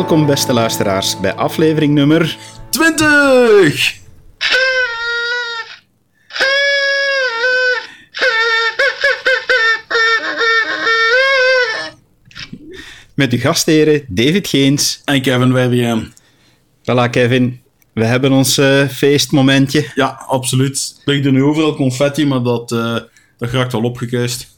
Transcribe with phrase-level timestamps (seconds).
[0.00, 2.38] Welkom, beste luisteraars, bij aflevering nummer
[2.70, 3.98] 20!
[13.14, 15.02] met uw gastheren David Geens.
[15.04, 16.12] En Kevin Werbian.
[16.80, 17.60] Voilà, Kevin.
[17.92, 19.90] We hebben ons eh, feestmomentje.
[19.94, 21.02] Ja, absoluut.
[21.04, 22.96] Er ligt nu overal confetti, maar dat, uh,
[23.38, 24.56] dat raakt wel opgekuist.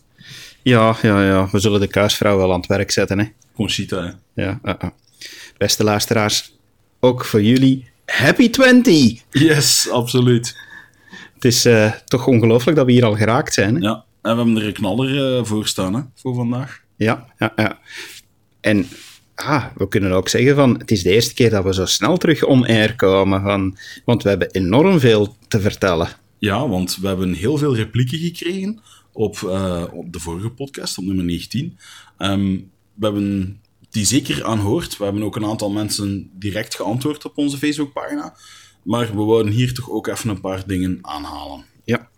[0.63, 1.49] Ja, ja, ja.
[1.51, 3.27] We zullen de kuisvrouw wel aan het werk zetten, hè.
[3.55, 4.19] Conchita.
[4.35, 4.75] Ja, uh,
[5.59, 6.53] Beste luisteraars,
[7.01, 9.23] ook voor jullie, happy 20!
[9.31, 10.57] Yes, absoluut.
[11.35, 13.81] Het is uh, toch ongelooflijk dat we hier al geraakt zijn, hè?
[13.81, 16.81] Ja, en we hebben er een knaller uh, voor staan, hè, voor vandaag.
[16.97, 17.79] Ja, ja, ja.
[18.61, 18.87] En
[19.35, 22.17] ah, we kunnen ook zeggen van, het is de eerste keer dat we zo snel
[22.17, 26.09] terug on-air komen, van, want we hebben enorm veel te vertellen.
[26.39, 28.81] Ja, want we hebben heel veel replieken gekregen
[29.13, 31.79] op, uh, op de vorige podcast, op nummer 19.
[32.19, 34.97] Um, we hebben die zeker aanhoord.
[34.97, 38.35] We hebben ook een aantal mensen direct geantwoord op onze Facebookpagina.
[38.83, 41.65] Maar we wouden hier toch ook even een paar dingen aanhalen.
[41.85, 42.09] Ja.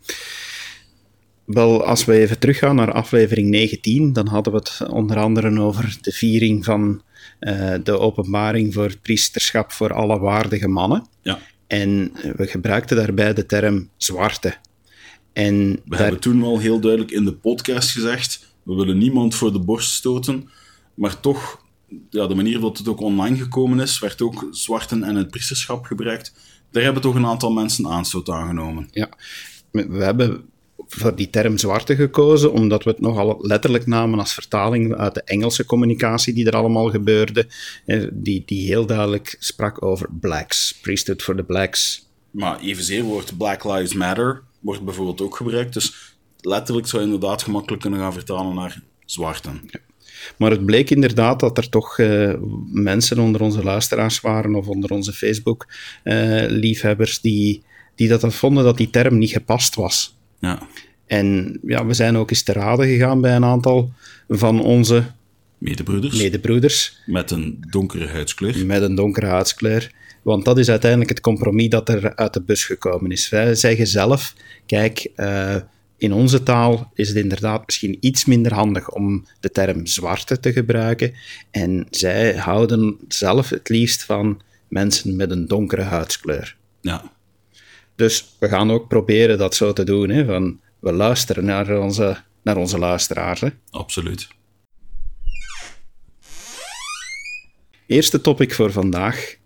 [1.45, 5.99] Wel, als we even teruggaan naar aflevering 19, dan hadden we het onder andere over
[6.01, 7.03] de viering van
[7.41, 11.07] uh, de openbaring voor het priesterschap voor alle waardige mannen.
[11.23, 11.39] Ja.
[11.67, 14.57] En we gebruikten daarbij de term zwarte.
[15.33, 16.01] En we daar...
[16.01, 19.91] hebben toen wel heel duidelijk in de podcast gezegd: we willen niemand voor de borst
[19.91, 20.49] stoten,
[20.95, 21.63] maar toch,
[22.11, 25.85] ja, de manier waarop het ook online gekomen is, werd ook zwarten en het priesterschap
[25.85, 26.33] gebruikt.
[26.71, 28.89] Daar hebben toch een aantal mensen aanstoot aangenomen.
[28.91, 29.09] Ja,
[29.71, 30.49] we hebben
[30.89, 35.23] voor die term zwarte gekozen, omdat we het nogal letterlijk namen als vertaling uit de
[35.23, 37.47] Engelse communicatie die er allemaal gebeurde,
[38.13, 42.09] die, die heel duidelijk sprak over blacks, priesthood for the blacks.
[42.31, 47.43] Maar evenzeer wordt Black Lives Matter wordt bijvoorbeeld ook gebruikt, dus letterlijk zou je inderdaad
[47.43, 49.61] gemakkelijk kunnen gaan vertalen naar zwarten.
[49.67, 49.81] Ja.
[50.37, 52.35] Maar het bleek inderdaad dat er toch uh,
[52.73, 57.63] mensen onder onze luisteraars waren of onder onze Facebook-liefhebbers uh, die,
[57.95, 60.17] die dat vonden dat die term niet gepast was.
[60.39, 60.69] Ja.
[61.07, 63.93] En ja, we zijn ook eens te raden gegaan bij een aantal
[64.29, 65.05] van onze
[65.59, 66.19] medebroeders.
[66.19, 67.03] medebroeders.
[67.07, 68.67] Met een donkere huidskleur.
[68.67, 69.93] Met een donkere huidskleur.
[70.23, 73.29] Want dat is uiteindelijk het compromis dat er uit de bus gekomen is.
[73.29, 74.35] Wij zeggen zelf,
[74.67, 75.57] kijk, uh,
[76.05, 80.53] in onze taal is het inderdaad misschien iets minder handig om de term zwarte te
[80.53, 81.15] gebruiken.
[81.51, 86.57] En zij houden zelf het liefst van mensen met een donkere huidskleur.
[86.81, 87.13] Ja.
[87.95, 90.09] Dus we gaan ook proberen dat zo te doen.
[90.09, 93.41] Hè, van we luisteren naar onze, naar onze luisteraars.
[93.41, 93.49] Hè.
[93.71, 94.29] Absoluut.
[97.87, 99.37] Eerste topic voor vandaag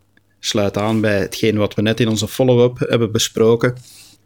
[0.40, 3.76] sluit aan bij hetgeen wat we net in onze follow-up hebben besproken,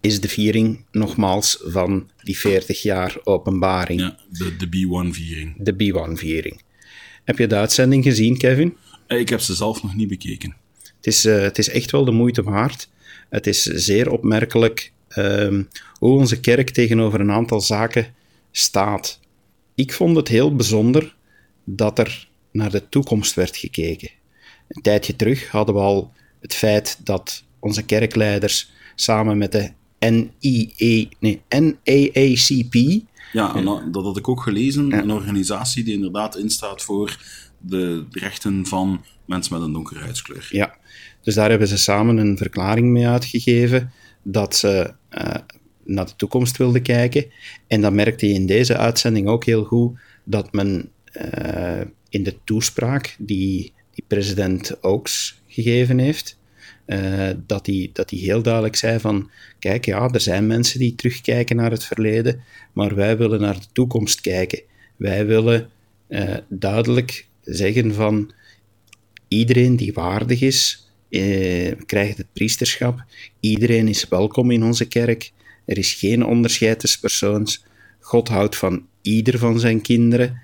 [0.03, 4.01] is de viering nogmaals van die 40 jaar openbaring.
[4.01, 5.55] Ja, de, de B1-viering.
[5.59, 6.63] De B1-viering.
[7.25, 8.77] Heb je de uitzending gezien, Kevin?
[9.07, 10.57] Ik heb ze zelf nog niet bekeken.
[10.97, 12.89] Het is, uh, het is echt wel de moeite waard.
[13.29, 15.69] Het is zeer opmerkelijk um,
[15.99, 18.15] hoe onze kerk tegenover een aantal zaken
[18.51, 19.21] staat.
[19.75, 21.15] Ik vond het heel bijzonder
[21.65, 24.11] dat er naar de toekomst werd gekeken.
[24.69, 29.73] Een tijdje terug hadden we al het feit dat onze kerkleiders samen met de
[30.11, 32.75] NIE, nee, NAACP.
[33.33, 34.89] Ja, en dat had ik ook gelezen.
[34.89, 35.03] Ja.
[35.03, 37.19] Een organisatie die inderdaad instaat voor
[37.59, 40.49] de rechten van mensen met een donkere huidskleur.
[40.51, 40.77] Ja,
[41.23, 43.93] dus daar hebben ze samen een verklaring mee uitgegeven
[44.23, 45.35] dat ze uh,
[45.85, 47.27] naar de toekomst wilden kijken.
[47.67, 50.91] En dat merkte je in deze uitzending ook heel goed, dat men
[51.35, 56.39] uh, in de toespraak die, die president Oaks gegeven heeft,
[56.87, 61.57] uh, dat hij dat heel duidelijk zei van, kijk, ja, er zijn mensen die terugkijken
[61.57, 64.63] naar het verleden, maar wij willen naar de toekomst kijken.
[64.97, 65.69] Wij willen
[66.09, 68.33] uh, duidelijk zeggen van,
[69.29, 73.05] iedereen die waardig is, uh, krijgt het priesterschap.
[73.41, 75.33] Iedereen is welkom in onze kerk.
[75.65, 77.65] Er is geen onderscheid tussen persoons.
[78.01, 80.41] God houdt van ieder van zijn kinderen.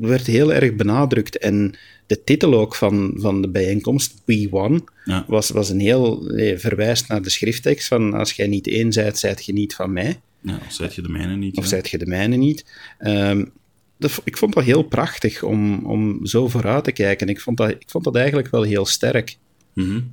[0.00, 1.74] werd heel erg benadrukt en
[2.10, 5.24] de titel ook van, van de bijeenkomst, B1, ja.
[5.26, 9.18] was, was een heel nee, verwijst naar de schrifttekst van als jij niet één zijt,
[9.18, 10.20] zijt je niet van mij.
[10.40, 11.56] Ja, of zijt je de mijne niet.
[11.56, 12.64] Of zijt je de mijne niet.
[13.00, 13.52] Um,
[13.98, 17.28] dat, ik vond dat heel prachtig om, om zo vooruit te kijken.
[17.28, 19.38] Ik vond dat, ik vond dat eigenlijk wel heel sterk.
[19.74, 20.12] Mm -hmm.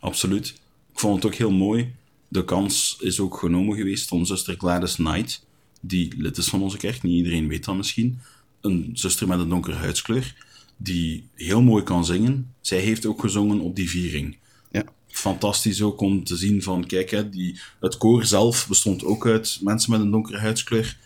[0.00, 0.48] Absoluut.
[0.92, 1.94] Ik vond het ook heel mooi.
[2.28, 5.46] De kans is ook genomen geweest van zuster Gladys Knight,
[5.80, 7.02] die lid is van onze kerk.
[7.02, 8.18] Niet iedereen weet dat misschien.
[8.60, 10.34] Een zuster met een donkere huidskleur
[10.82, 12.54] die heel mooi kan zingen.
[12.60, 14.36] Zij heeft ook gezongen op die viering.
[14.70, 14.84] Ja.
[15.06, 19.58] Fantastisch ook om te zien van, kijk, hè, die, het koor zelf bestond ook uit
[19.62, 20.98] mensen met een donkere huidskleur.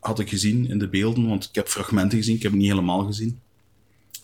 [0.00, 2.70] Had ik gezien in de beelden, want ik heb fragmenten gezien, ik heb het niet
[2.70, 3.40] helemaal gezien.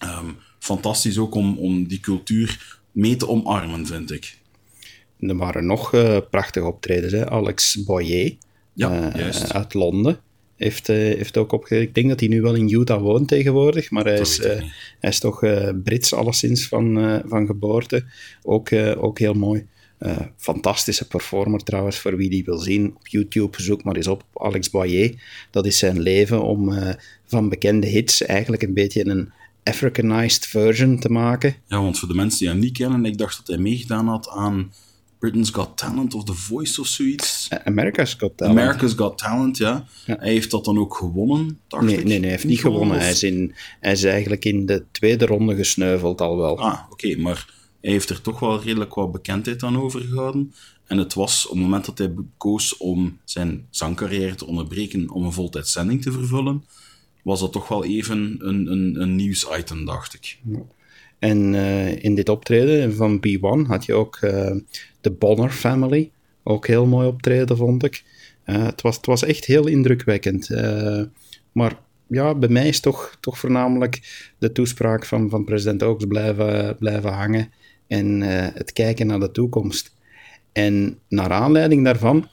[0.04, 4.38] Um, fantastisch ook om, om die cultuur mee te omarmen, vind ik.
[5.20, 7.12] Er waren nog uh, prachtige optredens.
[7.12, 7.30] Hè?
[7.30, 8.36] Alex Boyer
[8.72, 9.52] ja, juist.
[9.52, 10.20] uit Londen
[10.58, 11.88] heeft, heeft ook opgegeven.
[11.88, 15.18] Ik denk dat hij nu wel in Utah woont tegenwoordig, maar hij, is, hij is
[15.18, 15.40] toch
[15.84, 18.04] Brits alleszins van, van geboorte.
[18.42, 19.66] Ook, ook heel mooi.
[20.00, 22.94] Uh, fantastische performer trouwens, voor wie die wil zien.
[22.96, 25.14] Op YouTube zoek maar eens op Alex Boyer.
[25.50, 26.90] Dat is zijn leven om uh,
[27.24, 29.32] van bekende hits eigenlijk een beetje een
[29.62, 31.54] Africanized version te maken.
[31.66, 34.28] Ja, want voor de mensen die hem niet kennen, ik dacht dat hij meegedaan had
[34.28, 34.72] aan
[35.18, 37.48] Britain's Got Talent of The Voice of zoiets.
[37.64, 38.58] America's Got Talent.
[38.58, 39.84] America's Got Talent, ja.
[40.06, 40.16] ja.
[40.18, 42.04] Hij heeft dat dan ook gewonnen, dacht nee, ik.
[42.04, 42.98] Nee, nee, hij heeft niet, gewonnen.
[42.98, 46.58] Hij is, in, hij is eigenlijk in de tweede ronde gesneuveld al wel.
[46.58, 50.52] Ah, oké, okay, maar hij heeft er toch wel redelijk wat bekendheid aan overgehouden.
[50.86, 55.24] En het was op het moment dat hij koos om zijn zangcarrière te onderbreken om
[55.24, 56.64] een voltijdzending te vervullen,
[57.22, 60.38] was dat toch wel even een, een, een nieuwsitem, dacht ik.
[61.18, 64.50] En uh, in dit optreden van B1 had je ook uh,
[65.08, 66.10] de Bonner Family.
[66.42, 68.04] Ook heel mooi optreden, vond ik.
[68.46, 70.50] Uh, het, was, het was echt heel indrukwekkend.
[71.52, 71.78] maar
[72.08, 77.12] ja, bij mij is toch, toch voornamelijk de toespraak van, van president Oaks blijven, blijven
[77.12, 77.52] hangen
[77.86, 79.94] en uh, het kijken naar de toekomst.
[80.52, 82.28] En naar aanleiding daarvan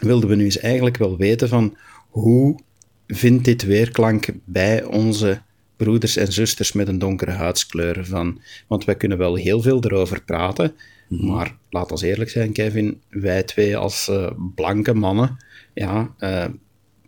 [0.00, 1.76] wilden we nu eens eigenlijk wel weten van
[2.08, 2.58] hoe
[3.06, 5.42] vindt dit weerklank bij onze
[5.76, 8.40] broeders en zusters met een donkere huidskleur van.
[8.66, 10.74] Want wij kunnen wel heel veel erover praten.
[11.20, 15.36] Maar laat ons eerlijk zijn, Kevin, wij twee als uh, blanke mannen,
[15.74, 16.44] ja, uh,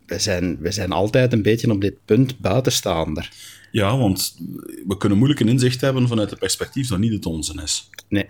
[0.07, 3.33] we, zijn, we zijn altijd een beetje op dit punt buitenstaander.
[3.71, 4.37] Ja, want
[4.87, 7.91] we kunnen moeilijk een inzicht hebben vanuit het perspectief dat niet het onze is.
[8.09, 8.27] Nee.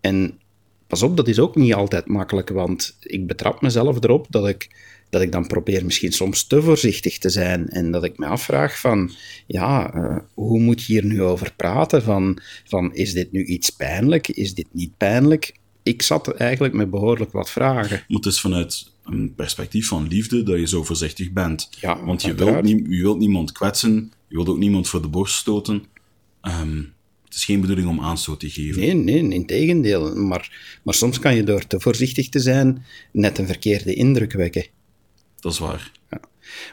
[0.00, 0.38] En
[0.86, 4.68] pas op, dat is ook niet altijd makkelijk, want ik betrap mezelf erop dat ik,
[5.10, 8.80] dat ik dan probeer misschien soms te voorzichtig te zijn en dat ik me afvraag
[8.80, 9.10] van,
[9.46, 12.02] ja, uh, hoe moet je hier nu over praten?
[12.02, 14.28] Van, van, is dit nu iets pijnlijk?
[14.28, 15.56] Is dit niet pijnlijk?
[15.82, 18.04] Ik zat eigenlijk met behoorlijk wat vragen.
[18.08, 21.68] Maar het is vanuit een perspectief van liefde dat je zo voorzichtig bent.
[21.80, 25.08] Ja, Want je wilt, nie, je wilt niemand kwetsen, je wilt ook niemand voor de
[25.08, 25.84] borst stoten.
[26.42, 26.92] Um,
[27.24, 28.80] het is geen bedoeling om aanstoot te geven.
[28.80, 30.14] Nee, nee, in tegendeel.
[30.14, 34.66] Maar, maar soms kan je door te voorzichtig te zijn net een verkeerde indruk wekken.
[35.40, 35.92] Dat is waar.
[36.10, 36.20] Ja.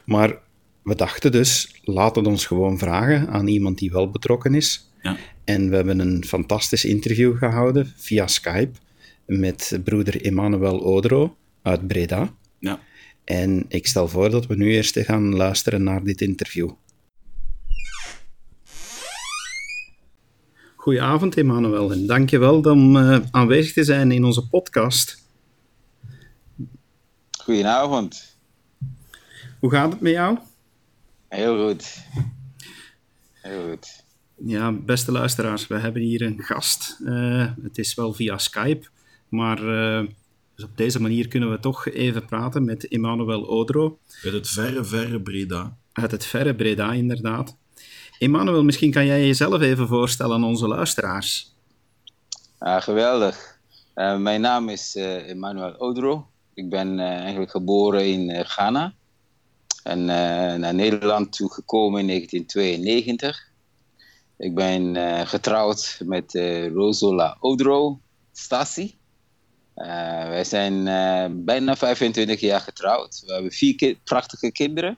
[0.06, 0.38] Maar
[0.84, 4.90] we dachten dus, laten we ons gewoon vragen aan iemand die wel betrokken is.
[5.02, 5.18] Ja.
[5.44, 8.80] En we hebben een fantastisch interview gehouden via Skype
[9.26, 12.34] met broeder Emmanuel Odro uit Breda.
[12.60, 12.80] Ja.
[13.24, 16.70] En ik stel voor dat we nu eerst gaan luisteren naar dit interview.
[20.76, 25.24] Goedenavond, Emmanuel, en dank je wel om uh, aanwezig te zijn in onze podcast.
[27.44, 28.35] Goedenavond.
[29.66, 30.38] Hoe gaat het met jou?
[31.28, 31.98] Heel goed.
[33.34, 34.04] Heel goed.
[34.36, 36.98] Ja, beste luisteraars, we hebben hier een gast.
[37.02, 38.88] Uh, het is wel via Skype,
[39.30, 40.08] maar uh,
[40.56, 44.00] dus op deze manier kunnen we toch even praten met Emmanuel Odro.
[44.24, 45.78] Uit het verre, verre Breda.
[45.94, 47.58] Uit het verre Breda, inderdaad.
[48.20, 51.56] Emmanuel, misschien kan jij jezelf even voorstellen aan onze luisteraars.
[52.62, 53.58] Uh, geweldig.
[53.96, 56.28] Uh, mijn naam is uh, Emmanuel Odro.
[56.54, 58.94] Ik ben eigenlijk geboren in Ghana.
[59.86, 60.06] En
[60.60, 63.52] naar Nederland toegekomen in 1992.
[64.38, 64.96] Ik ben
[65.28, 66.34] getrouwd met
[66.74, 68.00] Rosola Odro
[68.32, 68.98] Stasi.
[69.74, 70.84] wij zijn
[71.46, 73.24] bijna 25 jaar getrouwd.
[73.26, 74.98] We hebben vier prachtige kinderen.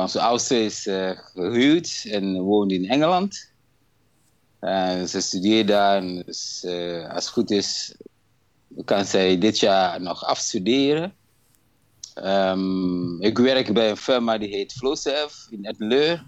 [0.00, 3.52] Onze oudste is uh, gehuwd en woont in Engeland.
[5.06, 6.64] Ze studeert daar en dus,
[7.08, 7.94] als het goed is,
[8.84, 11.14] kan zij dit jaar nog afstuderen.
[12.24, 16.26] Um, ik werk bij een firma die heet Flowserve in Ettenleur.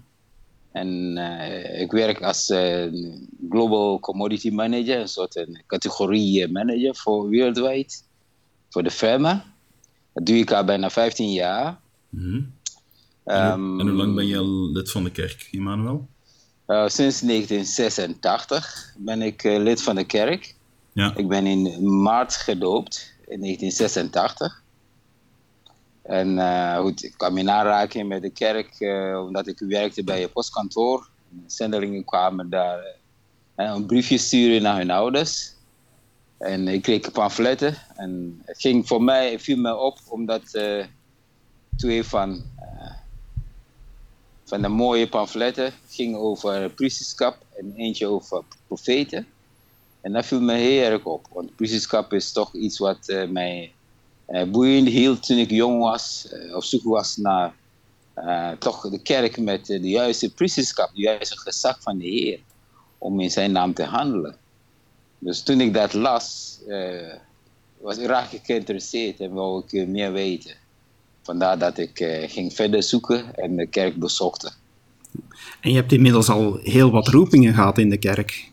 [0.71, 1.17] En
[1.79, 2.45] ik werk als
[3.49, 8.03] Global Commodity Manager, een soort een categorie manager voor wereldwijd,
[8.69, 9.45] voor de firma.
[10.13, 11.79] Dat doe ik al bijna 15 jaar.
[12.09, 12.53] Mm -hmm.
[13.23, 16.07] En, um, en, hoe lang ben je al lid van de kerk, Emmanuel?
[16.67, 20.55] Uh, sinds 1986 ben ik lid van de kerk.
[20.93, 21.15] Ja.
[21.15, 24.62] Ik ben in maart gedoopt, in 1986.
[26.03, 28.77] En uh, goed, ik kwam in aanraking met de kerk
[29.25, 31.09] omdat ik werkte bij een postkantoor.
[31.45, 32.79] Zendelingen kwamen daar
[33.55, 35.55] een briefje sturen naar hun ouders.
[36.37, 37.75] En ik kreeg pamfletten.
[37.95, 40.41] En het ging voor mij, het viel me op omdat
[41.75, 42.43] twee van
[44.53, 45.73] van de mooie pamfletten.
[45.89, 49.27] ging over priesterschap en eentje over profeten.
[50.01, 53.63] En dat viel me heel erg op, want priesterschap is toch iets wat uh, mij
[53.63, 53.69] uh,
[54.25, 57.53] boeiend hield toen ik jong was, uh, op zoek was naar
[58.59, 62.39] toch de kerk met de juiste priesterschap, de juiste gezag van de Heer,
[62.97, 64.35] om in zijn naam te handelen.
[65.19, 66.57] Dus toen ik dat las,
[67.77, 70.55] was, raak ik geïnteresseerd en wou ik meer weten.
[71.21, 74.51] Vandaar dat ik ging verder zoeken en de kerk bezochte.
[75.61, 78.51] En je hebt inmiddels al heel wat roepingen gehad in de kerk.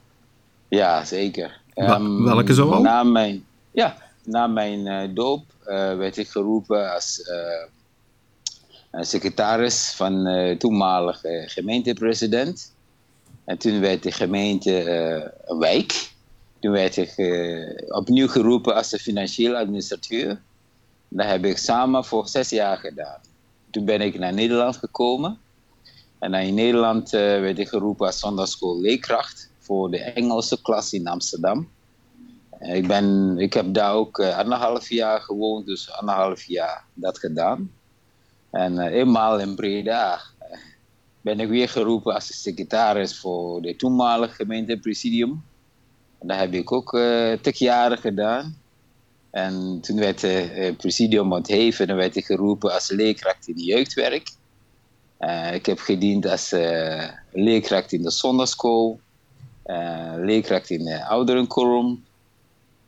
[0.68, 1.60] Ja, zeker.
[1.74, 2.82] Um, welke zoal?
[2.82, 7.18] Na mijn, ja, na mijn uh, doop uh, werd ik geroepen als
[8.92, 12.74] uh, secretaris van de toenmalige gemeentepresident.
[13.44, 14.84] En toen werd de gemeente
[15.44, 16.12] een wijk.
[16.60, 17.14] Toen werd ik
[17.88, 20.40] opnieuw geroepen als de financieel administrateur.
[21.08, 23.20] Dat heb ik samen voor zes jaar gedaan.
[23.70, 25.38] Toen ben ik naar Nederland gekomen.
[26.18, 31.68] En in Nederland werd ik geroepen als zondagschool leerkracht voor de Engelse klas in Amsterdam.
[32.60, 37.72] Ik, ben, ik heb daar ook uh, anderhalf jaar gewoond, dus anderhalf jaar dat gedaan.
[38.50, 40.58] En uh, eenmaal in Breda uh,
[41.20, 45.44] ben ik weer geroepen als secretaris voor de toenmalige gemeentepresidium.
[46.18, 48.58] En dat heb ik ook uh, tig jaren gedaan.
[49.30, 54.30] En toen werd het presidium ontheven en werd ik geroepen als leerkracht in de jeugdwerk.
[55.52, 56.50] ik heb gediend als
[57.32, 59.00] leerkracht in de zondagschool,
[60.16, 62.04] leerkracht in de ouderenkorum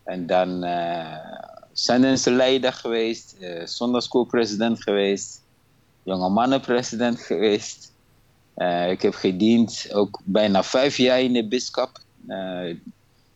[0.05, 5.43] en dan uh, leider geweest, uh, zondagschoolpresident geweest,
[6.03, 7.93] jonge mannenpresident geweest.
[8.57, 12.77] Uh, ik heb gediend ook bijna vijf jaar in de bischop uh,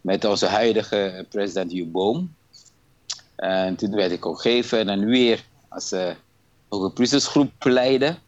[0.00, 2.34] met onze huidige president Hugh Boom.
[3.36, 6.10] En toen werd ik ook gegeven en weer als uh,
[6.68, 8.18] een priestersgroep leiden.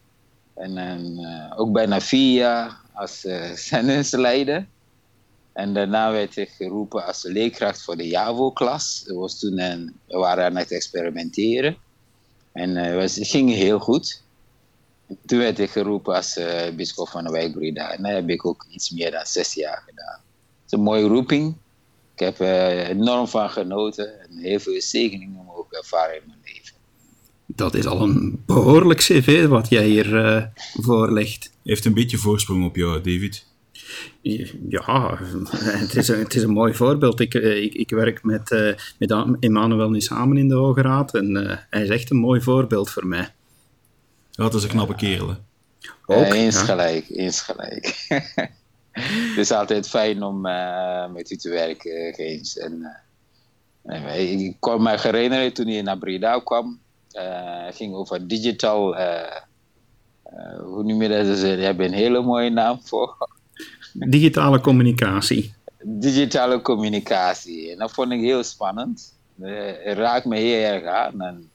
[0.54, 1.18] En
[1.57, 3.25] ook bijna vier jaar als
[3.73, 4.66] uh, leider.
[5.59, 9.05] En daarna werd ik geroepen als leerkracht voor de JAVO-klas.
[9.07, 11.77] was toen een, we waren aan het experimenteren.
[12.53, 14.23] En uh, het ging heel goed.
[15.27, 17.93] toen werd ik geroepen als uh, bischop van de wijk Breda.
[17.93, 20.21] En daar heb ik ook iets meer dan zes jaar gedaan.
[20.62, 21.57] Het is een mooie roeping.
[22.15, 24.21] Ik heb er uh, enorm van genoten.
[24.21, 26.77] En heel veel zegeningen mogen ervaren in mijn leven.
[27.47, 31.50] Dat is al een behoorlijk cv wat jij hier voorlegt.
[31.62, 33.47] Heeft een beetje voorsprong op jou, David.
[34.68, 37.21] Ja, het is, een, het is een mooi voorbeeld.
[37.21, 41.14] Ik, eh, ik, ik werk met, uh, met Emmanuel nu samen in de Hoge Raad
[41.14, 43.28] en uh, hij is echt een mooi voorbeeld voor mij.
[44.30, 45.37] Dat is een knappe kerel.
[46.07, 46.64] Ook, uh, eens ja.
[46.64, 48.07] gelijk, eens gelijk.
[49.28, 50.40] het is altijd fijn om
[51.12, 52.59] met u te werken, Geens.
[52.59, 52.97] En,
[54.16, 56.80] ik kon me herinneren toen hij naar Breda kwam.
[57.11, 58.97] Het ging over digital...
[60.61, 61.40] hoe noem je dat?
[61.40, 63.28] Je hebt een hele mooie naam voor
[64.07, 65.55] digitale communicatie.
[65.83, 67.71] Digitale communicatie.
[67.71, 69.17] En dat vond ik heel spannend.
[69.40, 71.21] Het raakt me heel erg aan.
[71.21, 71.50] En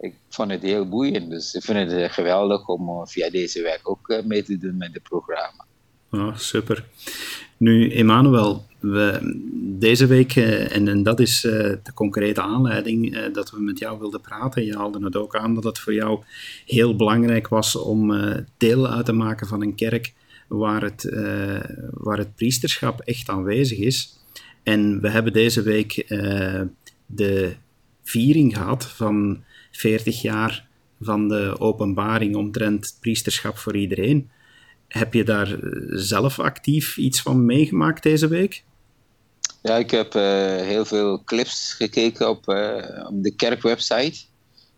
[0.00, 1.30] ik vond het heel boeiend.
[1.30, 4.76] Dus ik vind het geweldig om eh, via deze weg ook eh, mee te doen
[4.76, 5.64] met het programma.
[6.10, 6.84] Oh, super.
[7.56, 9.18] Nu, Emmanuel, we,
[9.78, 14.20] deze week, eh, en, en, dat is de concrete aanleiding dat we met jou wilden
[14.20, 14.64] praten.
[14.64, 16.22] Je haalde het ook aan dat het voor jou
[16.66, 18.12] heel belangrijk was om
[18.56, 20.12] deel uit te maken van een kerk
[20.50, 24.18] waar het, uh, waar het priesterschap echt aanwezig is.
[24.62, 26.62] En we hebben deze week uh,
[27.06, 27.54] de
[28.02, 30.68] viering gehad van 40 jaar
[31.00, 34.30] van de openbaring omtrent priesterschap voor iedereen.
[34.88, 38.64] Heb je daar zelf actief iets van meegemaakt deze week?
[39.62, 40.22] Ja, ik heb uh,
[40.56, 42.48] heel veel clips gekeken op,
[43.08, 44.18] op de kerkwebsite.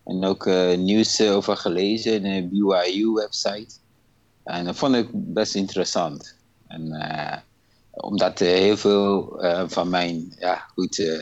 [0.05, 0.45] En ook
[0.77, 3.81] nieuws over gelezen in de BYU-website.
[4.43, 6.35] En dat vond ik best interessant.
[6.67, 7.37] En, uh,
[7.91, 11.19] omdat heel veel uh, van mijn ja, goed, uh,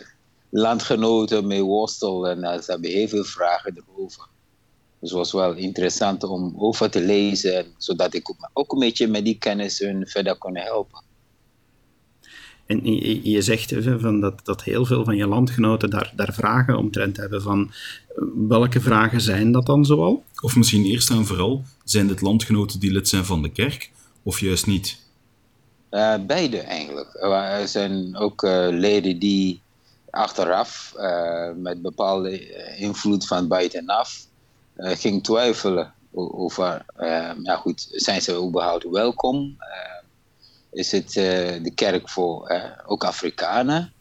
[0.49, 4.27] landgenoten mee worstelden en ze hebben heel veel vragen erover.
[4.99, 9.25] Dus het was wel interessant om over te lezen, zodat ik ook een beetje met
[9.25, 11.03] die kennis hun verder kon helpen.
[12.71, 12.83] En
[13.29, 17.41] je zegt van dat, dat heel veel van je landgenoten daar, daar vragen omtrent hebben
[17.41, 17.71] van
[18.47, 20.23] welke vragen zijn dat dan zoal?
[20.41, 23.91] Of misschien eerst en vooral, zijn dit landgenoten die lid zijn van de kerk
[24.23, 24.99] of juist niet?
[25.91, 27.13] Uh, beide eigenlijk.
[27.13, 29.61] Er zijn ook uh, leden die
[30.09, 34.25] achteraf uh, met bepaalde invloed van buitenaf
[34.75, 36.85] ging twijfelen over,
[37.43, 39.57] ja goed, zijn ze überhaupt welkom?
[40.71, 42.51] Is het de kerk voor
[42.85, 43.93] ook Afrikanen?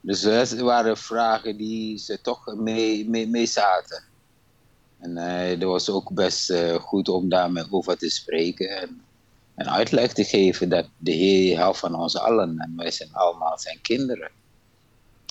[0.00, 4.02] Dus dat waren vragen die ze toch mee, mee, zaten.
[5.00, 5.14] En
[5.58, 9.02] dat was ook best goed om daarmee over te spreken en,
[9.54, 13.58] en, uitleg te geven dat de Heer houdt van ons allen en wij zijn allemaal
[13.58, 14.30] zijn kinderen.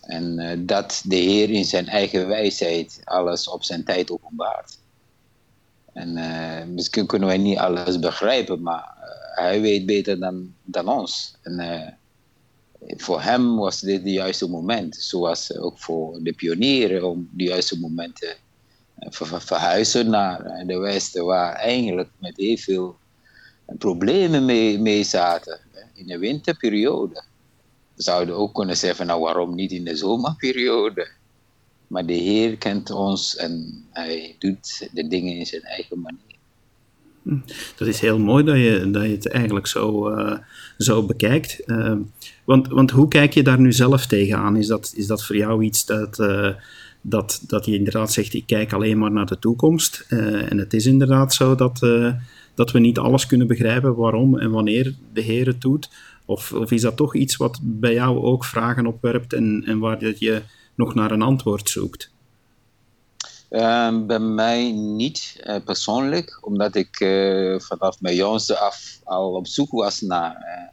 [0.05, 4.77] En dat de Heer in zijn eigen wijsheid alles op zijn tijd openbaart.
[5.93, 8.97] En misschien kunnen wij niet alles begrijpen, maar
[9.35, 11.35] hij weet beter dan, dan ons.
[11.41, 11.87] En uh,
[12.97, 14.95] voor hem was dit het juiste moment.
[14.95, 18.35] Zoals ook voor de pionieren om de juiste momenten
[18.97, 22.95] ver verhuizen naar de Westen, waar eigenlijk met heel veel
[23.77, 25.59] problemen mee, mee zaten.
[25.93, 27.23] In de winterperiode.
[27.95, 31.11] Zouden ook kunnen zeggen, nou waarom niet in de zomerperiode?
[31.87, 36.32] Maar de Heer kent ons en hij doet de dingen in zijn eigen manier.
[37.24, 37.38] Hm.
[37.77, 40.38] Dat is heel mooi dat je, dat je het eigenlijk zo, uh,
[40.77, 41.62] zo bekijkt.
[41.65, 41.94] Uh,
[42.44, 44.56] want, want hoe kijk je daar nu zelf tegenaan?
[44.56, 46.50] Is dat, is dat voor jou iets dat, uh,
[47.01, 50.06] dat, dat je inderdaad zegt, ik kijk alleen maar naar de toekomst?
[50.10, 51.80] en het is inderdaad zo dat,
[52.56, 55.89] dat we niet alles kunnen begrijpen waarom en wanneer de Heer het doet.
[56.25, 60.15] Of, of is dat toch iets wat bij jou ook vragen opwerpt en, en waar
[60.18, 60.42] je
[60.75, 62.12] nog naar een antwoord zoekt?
[63.53, 69.48] Uh, bij mij niet uh, persoonlijk, omdat ik uh, vanaf mijn jongste af al op
[69.48, 70.72] zoek was naar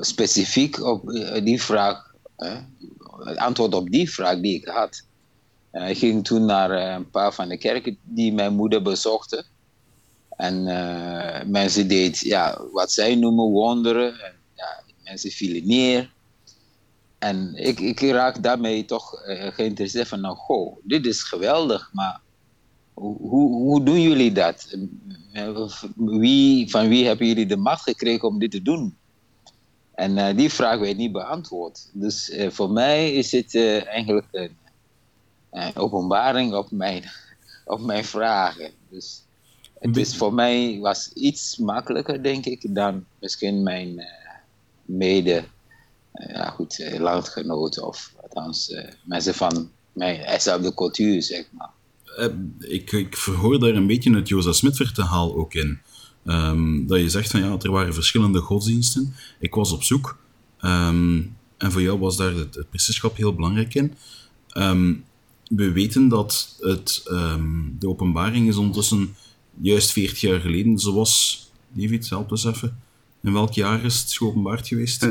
[0.00, 1.10] specifiek op
[1.44, 2.14] die vraag,
[3.18, 5.02] het antwoord op die vraag die ik had.
[5.72, 9.44] ik ging toen naar een paar van de kerken die mijn moeder bezochten.
[10.36, 10.62] En
[11.50, 14.20] mensen deden ja, wat zij noemen wonderen.
[14.20, 16.12] En, ja, mensen vielen neer.
[17.20, 22.20] En ik, ik raak daarmee toch uh, geïnteresseerd van, nou, goh, dit is geweldig, maar
[22.94, 24.76] hoe, hoe, hoe doen jullie dat?
[25.96, 28.96] Wie, van wie hebben jullie de macht gekregen om dit te doen?
[29.94, 31.90] En uh, die vraag werd niet beantwoord.
[31.92, 33.54] Dus voor mij is het
[33.86, 34.56] eigenlijk een,
[35.50, 37.04] een, openbaring op mijn,
[37.64, 38.70] op mijn vragen.
[38.88, 39.22] Dus
[39.78, 44.04] het is voor mij was iets makkelijker, denk ik, dan misschien mijn
[44.84, 45.44] mede
[46.12, 51.70] ja, goed, eh, landgenoten of althans uh, mensen van mijnzelfde cultuur, zeg maar.
[52.18, 55.80] Uh, ik, ik verhoor daar een beetje het Jozef Smit-verhaal ook in.
[56.24, 59.14] Um, dat je zegt van ja, er waren verschillende godsdiensten.
[59.38, 60.18] Ik was op zoek.
[60.60, 63.94] Um, en voor jou was daar het, priesterschap heel belangrijk in.
[64.56, 65.04] Um,
[65.48, 67.02] we weten dat het,
[67.78, 69.14] de openbaring is ondertussen
[69.60, 72.78] juist 40 jaar geleden, zoals David, help eens even.
[73.22, 75.02] In welk jaar is het geopenbaard geweest?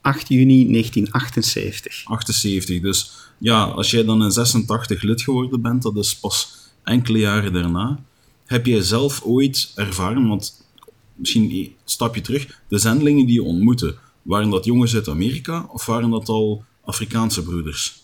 [0.00, 2.04] 8 eh, juni 1978.
[2.04, 7.18] 78, dus ja, als jij dan in 86 lid geworden bent, dat is pas enkele
[7.18, 7.98] jaren daarna.
[8.46, 10.66] Heb jij zelf ooit ervaren, want
[11.14, 15.86] misschien een stapje terug, de zendelingen die je ontmoette, waren dat jongens uit Amerika of
[15.86, 18.02] waren dat al Afrikaanse broeders?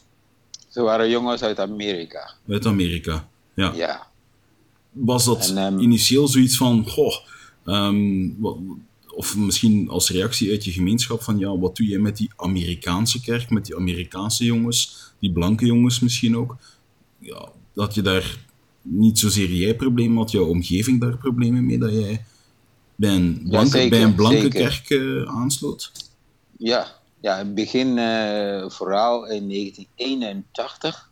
[0.69, 2.35] Ze waren jongens uit Amerika.
[2.49, 3.73] Uit Amerika, ja.
[3.75, 4.07] Ja.
[4.93, 7.15] Was dat en, um, initieel zoiets van, goh,
[7.65, 8.57] um, wat,
[9.21, 13.21] of misschien als reactie uit je gemeenschap van ja, wat doe je met die Amerikaanse
[13.21, 16.57] kerk, met die Amerikaanse jongens, die blanke jongens misschien ook.
[17.19, 18.39] Ja, dat je daar
[18.83, 22.25] niet zozeer jij problemen had, jouw omgeving daar problemen mee, dat jij
[22.95, 25.93] bij een blanke, ja, bij een blanke kerk uh, aansloot?
[26.59, 26.87] Ja,
[27.21, 31.11] ja, in het begin uh, vooral in 1981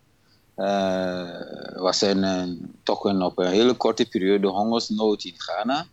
[0.56, 5.86] uh, was er een, toch een, op een hele korte periode hongersnood in Ghana.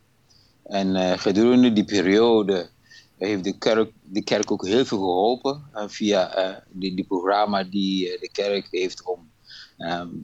[0.66, 2.70] En uh, gedurende die periode
[3.18, 7.64] heeft de kerk, de kerk ook heel veel geholpen uh, via uh, die, die programma
[7.64, 9.34] die de kerk heeft om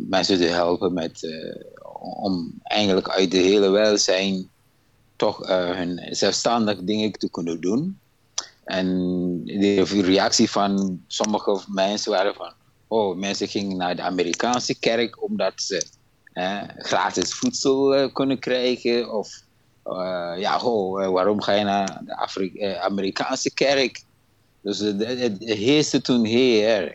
[0.10, 1.28] mensen te helpen met,
[2.22, 4.50] om eigenlijk uit de hele welzijn
[5.16, 8.00] toch hun zelfstandig dingen te kunnen doen.
[8.64, 8.88] En
[9.44, 12.54] de reactie van sommige mensen waren van,
[12.88, 15.86] oh, mensen gingen naar de Amerikaanse kerk omdat ze
[16.78, 19.44] gratis voedsel kunnen krijgen of
[19.86, 24.04] uh, ja, ho, eh, waarom ga je naar de Afri uh, Amerikaanse kerk?
[24.62, 26.92] Dus het, heerste toen heel.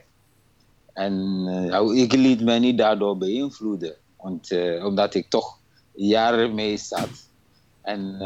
[0.92, 3.94] En nou, ik liet me niet daardoor beïnvloeden.
[4.16, 4.50] Want,
[4.82, 5.58] omdat ik toch
[5.94, 7.08] jaren mee zat.
[7.82, 8.18] En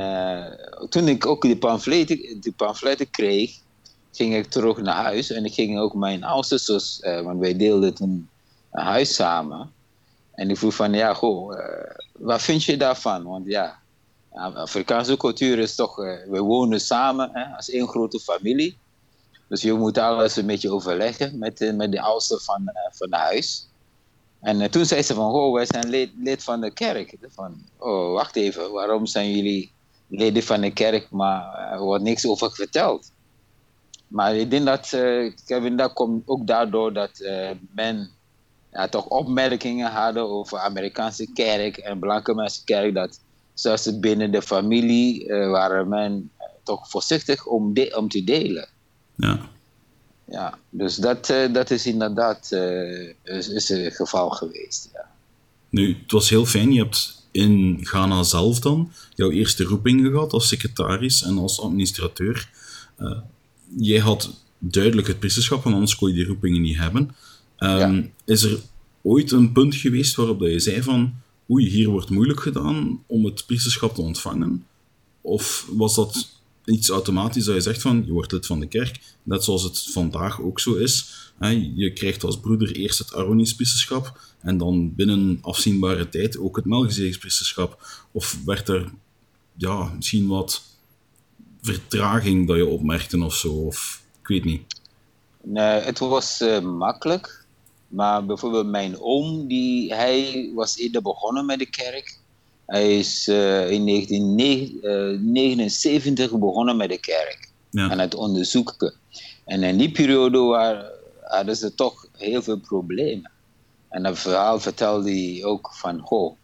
[0.89, 3.59] toen ik ook die pamfletten, die pamfletten kreeg,
[4.13, 5.31] ging ik terug naar huis.
[5.31, 8.29] En ik ging ook mijn oudste zus, want wij deelden toen
[8.71, 9.73] een huis samen.
[10.33, 11.59] En ik vroeg van, ja, goh,
[12.13, 13.25] wat vind je daarvan?
[13.25, 13.81] Want ja,
[14.33, 18.79] Afrikaanse cultuur is toch, uh, we wonen samen hè, als één grote familie.
[19.49, 23.11] Dus je moet alles een beetje overleggen met, uh, met de oudste van, uh, van
[23.11, 23.69] het huis.
[24.41, 27.17] En toen zei ze van, oh, wij zijn lid, lid van de kerk.
[27.29, 29.73] Van, oh, wacht even, waarom zijn jullie
[30.07, 33.13] leden van de kerk, maar er wordt niks over verteld?
[34.09, 34.89] Maar ik denk dat,
[35.45, 37.11] Kevin, dat komt ook daardoor dat
[37.75, 38.11] men
[38.73, 43.21] ja, toch opmerkingen hadden over Amerikaanse kerk en blanke mensen kerk, dat
[43.61, 46.31] zelfs binnen de familie uh, waren men
[46.63, 48.69] toch voorzichtig om, de, om te delen.
[49.15, 49.49] Ja.
[50.25, 54.89] Ja, dus dat, uh, dat is inderdaad uh, is, is een geval geweest.
[54.93, 55.09] Ja.
[55.69, 56.73] Nu, het was heel fijn.
[56.73, 62.51] Je hebt in Ghana zelf dan jouw eerste roepingen gehad als secretaris en als administrateur.
[62.99, 63.19] Uh,
[63.77, 67.17] jij had duidelijk het priesterschap, want anders kon je die roepingen niet hebben.
[67.57, 68.59] Ehm, is er
[69.03, 71.15] ooit een punt geweest waarop dat je zei van
[71.51, 74.67] oei, hier wordt moeilijk gedaan om het priesterschap te ontvangen?
[75.21, 76.29] Of was dat
[76.65, 79.89] iets automatisch dat je zegt van je wordt lid van de kerk, net zoals het
[79.93, 81.15] vandaag ook zo is.
[81.39, 81.71] Hè?
[81.75, 86.65] Je krijgt als broeder eerst het Aaronisch priesterschap en dan binnen afzienbare tijd ook het
[86.65, 87.77] Melchizedek
[88.13, 88.91] Of werd er
[89.57, 90.63] ja, misschien wat
[91.63, 93.53] vertraging dat je opmerkte of zo?
[93.53, 94.63] Of ik weet niet.
[95.43, 97.40] Nee, het was uh, makkelijk.
[97.91, 102.19] Maar bijvoorbeeld mijn oom, die, hij was eerder begonnen met de kerk.
[102.67, 107.49] Hij is uh, in 1979 begonnen met de kerk.
[107.71, 107.91] Ja.
[107.91, 108.95] En het onderzoeken.
[109.45, 110.91] En in die periode waren,
[111.23, 113.31] hadden ze toch heel veel problemen.
[113.89, 116.37] En dat verhaal vertelde hij ook van, goh,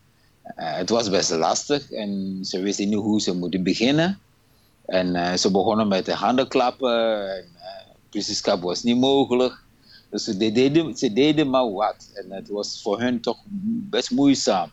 [0.57, 4.19] uh, het was best lastig en ze wisten niet hoe ze moeten beginnen.
[4.87, 7.45] En uh, ze begonnen met de handen klappen en
[8.45, 9.65] uh, was niet mogelijk.
[10.17, 12.11] Dus ze deden, ze deden maar wat.
[12.15, 13.39] En het was voor hen toch
[13.91, 14.71] best moeizaam.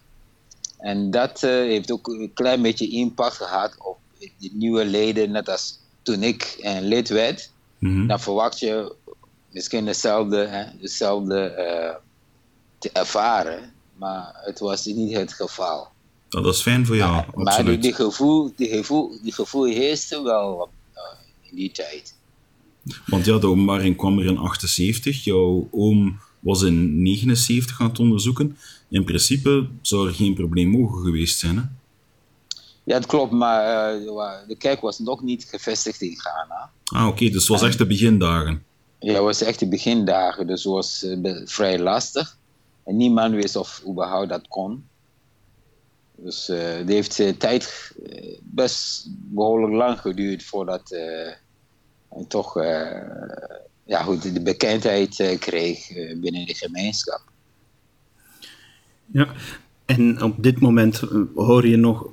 [0.78, 5.50] En dat uh, heeft ook een klein beetje impact gehad op de nieuwe leden, net
[5.50, 7.52] als toen ik een lid werd.
[8.08, 8.96] Dan verwacht je
[9.52, 11.96] misschien hetzelfde, hè, hetzelfde uh,
[12.78, 15.88] te ervaren, maar het was niet het geval.
[16.30, 17.66] Dat is fijn voor jou, maar, absoluut.
[17.66, 21.02] Maar die, gevoel, die, gevoel, die gevoel heerste wel uh,
[21.42, 22.16] in die tijd.
[23.06, 25.24] Want ja, de openbaring kwam er in 78.
[25.24, 28.58] Jouw oom was in 79 aan het onderzoeken.
[28.90, 31.64] In principe zou er geen probleem mogen geweest zijn, hè?
[32.84, 36.72] Ja, dat klopt, maar uh, de kerk was nog niet gevestigd in Ghana.
[36.84, 38.64] Ah, oké, dus het was echt de begindagen.
[39.00, 42.38] Ja, het was echt de begindagen, dus het was uh, vrij lastig.
[42.84, 44.86] En niemand wist of überhaupt dat kon.
[46.16, 47.94] Dus uh, het heeft tijd
[48.42, 50.96] best behoorlijk lang geduurd voordat
[52.16, 52.54] en toch
[53.86, 57.22] ja, goed, de bekendheid kreeg binnen de gemeenschap.
[59.06, 59.28] Ja,
[59.86, 61.04] en op dit moment
[61.36, 62.08] hoor je nog,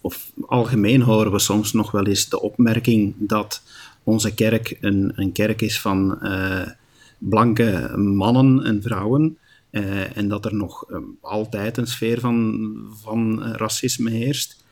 [0.00, 3.62] of algemeen horen we soms nog wel eens de opmerking dat
[4.02, 6.18] onze kerk een, een kerk is van
[7.18, 9.38] blanke mannen en vrouwen.
[10.14, 10.84] En dat er nog
[11.20, 12.68] altijd een sfeer van,
[13.02, 14.64] van racisme heerst.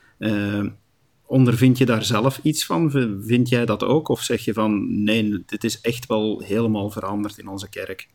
[1.25, 2.91] Ondervind je daar zelf iets van?
[3.25, 4.09] Vind jij dat ook?
[4.09, 8.07] Of zeg je van nee, dit is echt wel helemaal veranderd in onze kerk?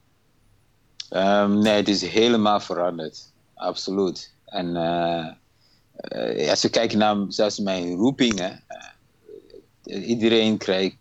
[1.11, 3.33] Um, nee, het is helemaal veranderd.
[3.55, 4.35] Absoluut.
[4.45, 8.65] En uh, als we kijken naar zelfs mijn roepingen,
[9.85, 10.97] uh, iedereen krijgt,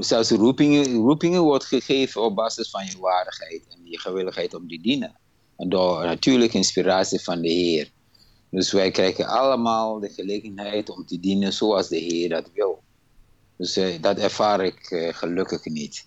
[0.00, 4.80] zelfs roepingen, roepingen wordt gegeven op basis van je waardigheid en je gewilligheid om te
[4.80, 5.16] dienen.
[5.56, 7.90] En door natuurlijk inspiratie van de Heer.
[8.54, 12.82] Dus wij krijgen allemaal de gelegenheid om te dienen zoals de Heer dat wil.
[13.56, 16.06] Dus dat ervaar ik gelukkig niet.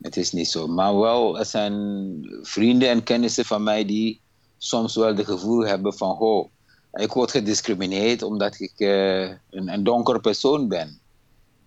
[0.00, 0.66] Het is niet zo.
[0.66, 4.20] Maar wel, er zijn vrienden en kennissen van mij die
[4.58, 6.50] soms wel het gevoel hebben van, oh,
[6.92, 9.20] ik word gediscrimineerd omdat ik uh,
[9.50, 11.00] een, een donkere persoon ben.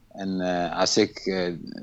[0.09, 0.39] En
[0.71, 1.23] als ik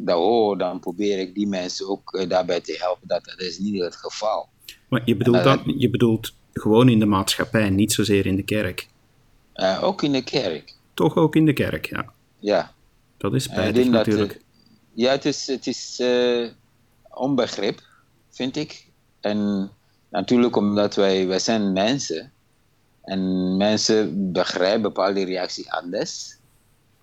[0.01, 3.83] dat hoor, dan probeer ik die mensen ook daarbij te helpen dat dat is niet
[3.83, 4.49] het geval.
[4.89, 8.89] Maar je bedoelt, dat, je bedoelt gewoon in de maatschappij, niet zozeer in de kerk?
[9.81, 10.75] ook in de kerk.
[10.95, 12.13] Toch ook in de kerk, ja.
[12.39, 12.73] Ja.
[13.17, 14.33] Dat is spijtig natuurlijk.
[14.33, 14.43] Dat,
[14.93, 16.03] ja, het is, het is
[17.11, 17.83] onbegrip,
[18.31, 18.87] vind ik.
[19.21, 19.71] En
[20.09, 22.33] natuurlijk omdat wij, wij zijn mensen
[23.03, 26.37] en mensen begrijpen bepaalde reacties anders.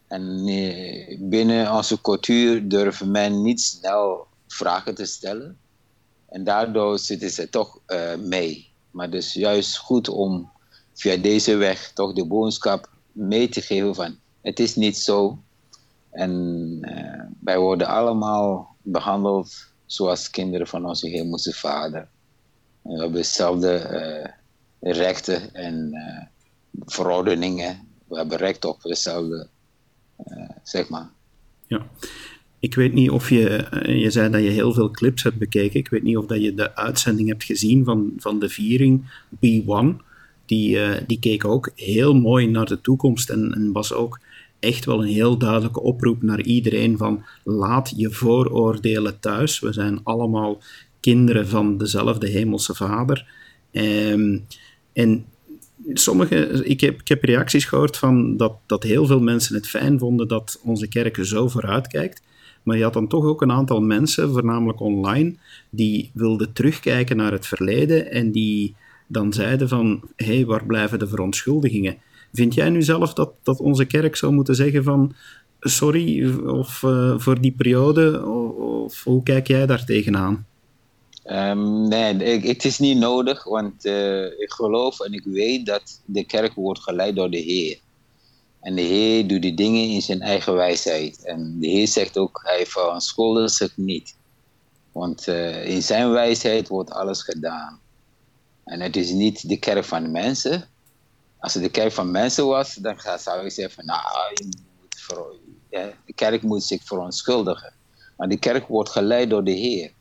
[0.07, 5.57] En eh, binnen onze cultuur durven men niet snel vragen te stellen.
[6.29, 8.68] En daardoor zitten ze toch uh, mee.
[8.91, 10.49] Maar dus juist goed om
[10.93, 15.39] via deze weg toch de boodschap mee te geven van het is niet zo.
[16.09, 16.31] En
[16.81, 22.07] uh, wij worden allemaal behandeld zoals kinderen van onze hemelse vader.
[22.83, 24.33] En we hebben dezelfde
[24.79, 26.25] rechten en uh,
[26.85, 27.87] verordeningen.
[28.07, 29.47] We hebben recht op dezelfde,
[30.63, 31.09] zeg maar.
[31.67, 31.85] Ja.
[32.59, 35.79] Ik weet niet of je, eh, je zei dat je heel veel clips hebt bekeken.
[35.79, 39.03] Ik weet niet of dat je de uitzending hebt gezien van, van de viering
[39.39, 40.01] B1.
[40.45, 44.19] Die, uh, die keek ook heel mooi naar de toekomst en, en was ook
[44.59, 49.59] echt wel een heel duidelijke oproep naar iedereen van laat je vooroordelen thuis.
[49.59, 50.61] We zijn allemaal
[50.99, 53.27] kinderen van dezelfde hemelse vader.
[53.71, 54.45] Um,
[54.93, 55.25] en
[55.93, 59.99] sommige, ik heb, ik heb reacties gehoord van dat, dat heel veel mensen het fijn
[59.99, 62.21] vonden dat onze kerk zo vooruit kijkt.
[62.63, 65.35] Maar je had dan toch ook een aantal mensen, voornamelijk online,
[65.69, 68.75] die wilden terugkijken naar het verleden en die
[69.07, 71.97] dan zeiden van, hé, waar blijven de verontschuldigingen?
[72.33, 75.13] Vind jij nu zelf dat, dat onze kerk zou moeten zeggen van,
[75.59, 80.47] sorry, of uh, voor die periode, of, hoe kijk jij daar tegenaan?
[81.25, 86.25] Um, nee, het is niet nodig, want uh, ik geloof en ik weet dat de
[86.25, 87.79] kerk wordt geleid door de Heer.
[88.59, 91.25] En de Heer doet die dingen in zijn eigen wijsheid.
[91.25, 94.15] En de Heer zegt ook, hij verontschuldigt zich niet.
[94.91, 97.79] Want uh, in zijn wijsheid wordt alles gedaan.
[98.63, 100.67] En het is niet de kerk van de mensen.
[101.39, 104.01] Als het de kerk van mensen was, dan zou ik zeggen nou,
[104.33, 107.73] je moet ja, de kerk moet zich verontschuldigen.
[108.17, 109.91] Maar de kerk wordt geleid door de Heer.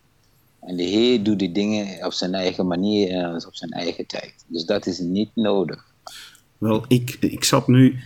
[0.60, 4.34] En de Heer doet die dingen op zijn eigen manier en op zijn eigen tijd.
[4.46, 5.84] Dus dat is niet nodig.
[6.58, 8.00] Wel, ik, ik zat nu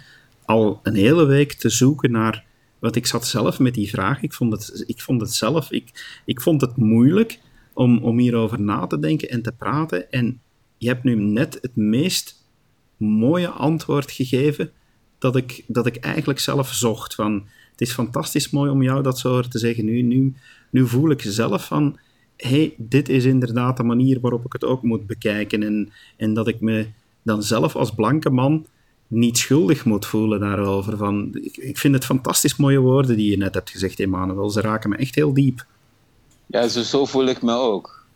[0.44, 2.44] al een hele week te zoeken naar.
[2.78, 4.22] Want ik zat zelf met die vraag.
[4.22, 5.70] Ik vond het, ik vond het zelf.
[5.70, 7.38] Ik, ik vond het moeilijk
[7.72, 10.10] om, om hierover na te denken en te praten.
[10.10, 10.40] En
[10.78, 12.46] je hebt nu net het meest
[12.96, 14.70] mooie antwoord gegeven
[15.18, 17.14] dat ik, dat ik eigenlijk zelf zocht.
[17.14, 19.84] Van, het is fantastisch mooi om jou dat zo te zeggen.
[19.84, 20.34] Nu, nu,
[20.70, 21.98] nu voel ik zelf van
[22.36, 25.62] hey, dit is inderdaad de manier waarop ik het ook moet bekijken.
[25.62, 26.86] En, en dat ik me
[27.22, 28.66] dan zelf als blanke man
[29.12, 30.96] niet schuldig moet voelen daarover.
[30.96, 34.50] Van, ik, ik vind het fantastisch mooie woorden die je net hebt gezegd, Emmanuel.
[34.50, 35.66] Ze raken me echt heel diep.
[36.46, 38.06] Ja, zo, zo voel ik me ook.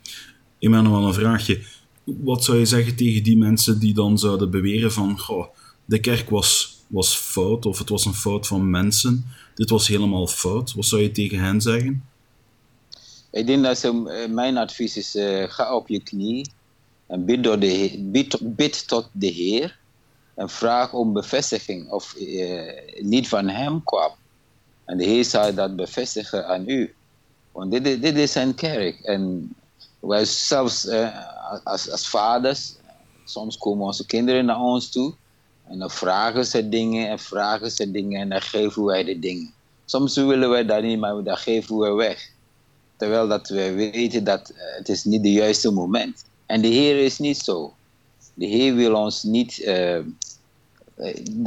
[0.58, 1.62] Emmanuel, een vraagje.
[2.04, 5.18] Wat zou je zeggen tegen die mensen die dan zouden beweren van...
[5.18, 5.46] Goh,
[5.84, 9.24] de kerk was, was fout, of het was een fout van mensen.
[9.54, 10.72] Dit was helemaal fout.
[10.72, 12.04] Wat zou je tegen hen zeggen?
[13.30, 16.50] Ik denk dat ze, eh, mijn advies is, uh, ga op je knie
[17.06, 19.78] en bid, door de, bid, bid tot de Heer
[20.36, 24.10] en vraag om bevestiging of uh, niet van hem kwam.
[24.84, 26.94] En de Heer zal dat bevestigen aan u.
[27.52, 29.00] Want dit, is zijn kerk.
[29.00, 29.54] En
[30.00, 31.08] wij zelfs uh,
[31.64, 32.74] als, vaders,
[33.24, 35.14] soms komen onze kinderen naar ons toe
[35.68, 39.52] en dan vragen ze dingen en vragen ze dingen en dan geven wij de dingen.
[39.84, 42.30] Soms willen wij dat niet, maar dan geven we weg.
[42.96, 46.24] Terwijl dat we weten dat uh, het is niet de juiste moment.
[46.46, 47.74] En de Heer is niet zo.
[48.36, 49.98] De Heer wil ons niet, uh,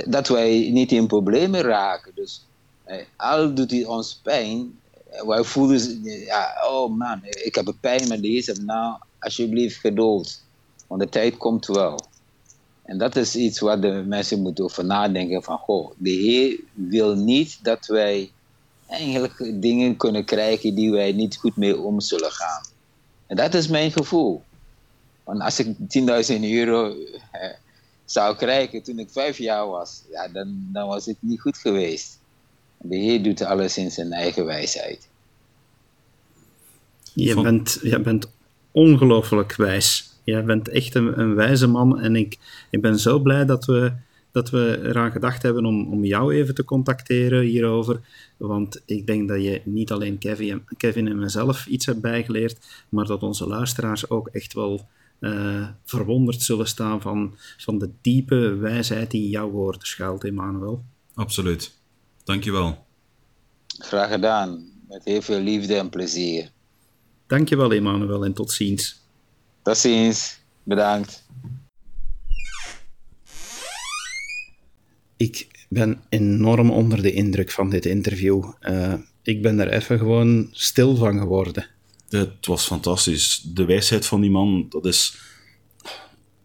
[0.07, 2.11] dat wij niet in problemen raken.
[2.15, 2.45] Dus
[3.15, 4.79] al doet hij ons pijn,
[5.25, 10.41] wij voelen, ja, oh man, ik heb pijn, met de Heer zegt, nou, alsjeblieft geduld.
[10.87, 11.99] Want de tijd komt wel.
[12.83, 17.15] En dat is iets waar de mensen moeten over nadenken van, goh, de Heer wil
[17.15, 18.31] niet dat wij
[18.87, 22.61] eigenlijk dingen kunnen krijgen die wij niet goed mee om zullen gaan.
[23.27, 24.41] En dat is mijn gevoel.
[25.29, 26.95] Want als ik 10.000 euro
[27.31, 27.49] eh,
[28.05, 32.19] zou krijgen toen ik vijf jaar was, ja, dan, dan was het niet goed geweest.
[32.77, 35.09] De Heer doet alles in zijn eigen wijsheid.
[37.13, 38.29] Je bent, je bent
[38.71, 40.13] ongelooflijk wijs.
[40.23, 42.37] Je bent echt een, een wijze man en ik,
[42.69, 43.93] ik ben zo blij dat we
[44.31, 47.99] dat we eraan gedacht hebben om, om jou even te contacteren hierover.
[48.37, 53.05] Want ik denk dat je niet alleen Kevin, Kevin en mezelf iets hebt bijgeleerd, maar
[53.05, 54.87] dat onze luisteraars ook echt wel
[55.19, 60.83] uh, verwonderd zullen staan van, van de diepe wijsheid die in jouw woorden schuilt, Emmanuel.
[61.13, 61.77] Absoluut.
[62.23, 62.85] Dankjewel.
[63.67, 64.71] Graag gedaan.
[64.87, 66.51] Met heel veel liefde en plezier.
[67.27, 69.01] Dankjewel, Emmanuel, en tot ziens.
[69.61, 70.39] Tot ziens.
[70.63, 71.27] Bedankt.
[75.19, 78.43] ik ben enorm onder de indruk van dit interview.
[78.61, 81.65] Uh, ik ben er even gewoon stil van geworden.
[82.09, 83.41] Het was fantastisch.
[83.45, 85.17] De wijsheid van die man, dat is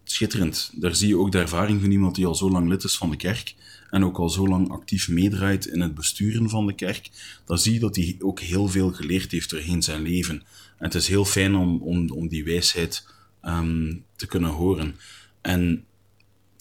[0.03, 0.71] schitterend.
[0.73, 3.09] Daar zie je ook de ervaring van iemand die al zo lang lid is van
[3.09, 3.55] de kerk
[3.89, 7.09] en ook al zo lang actief meedraait in het besturen van de kerk.
[7.45, 10.35] Dan zie je dat hij ook heel veel geleerd heeft doorheen zijn leven.
[10.77, 13.07] En het is heel fijn om, om, om die wijsheid
[13.43, 14.95] um, te kunnen horen.
[15.41, 15.85] En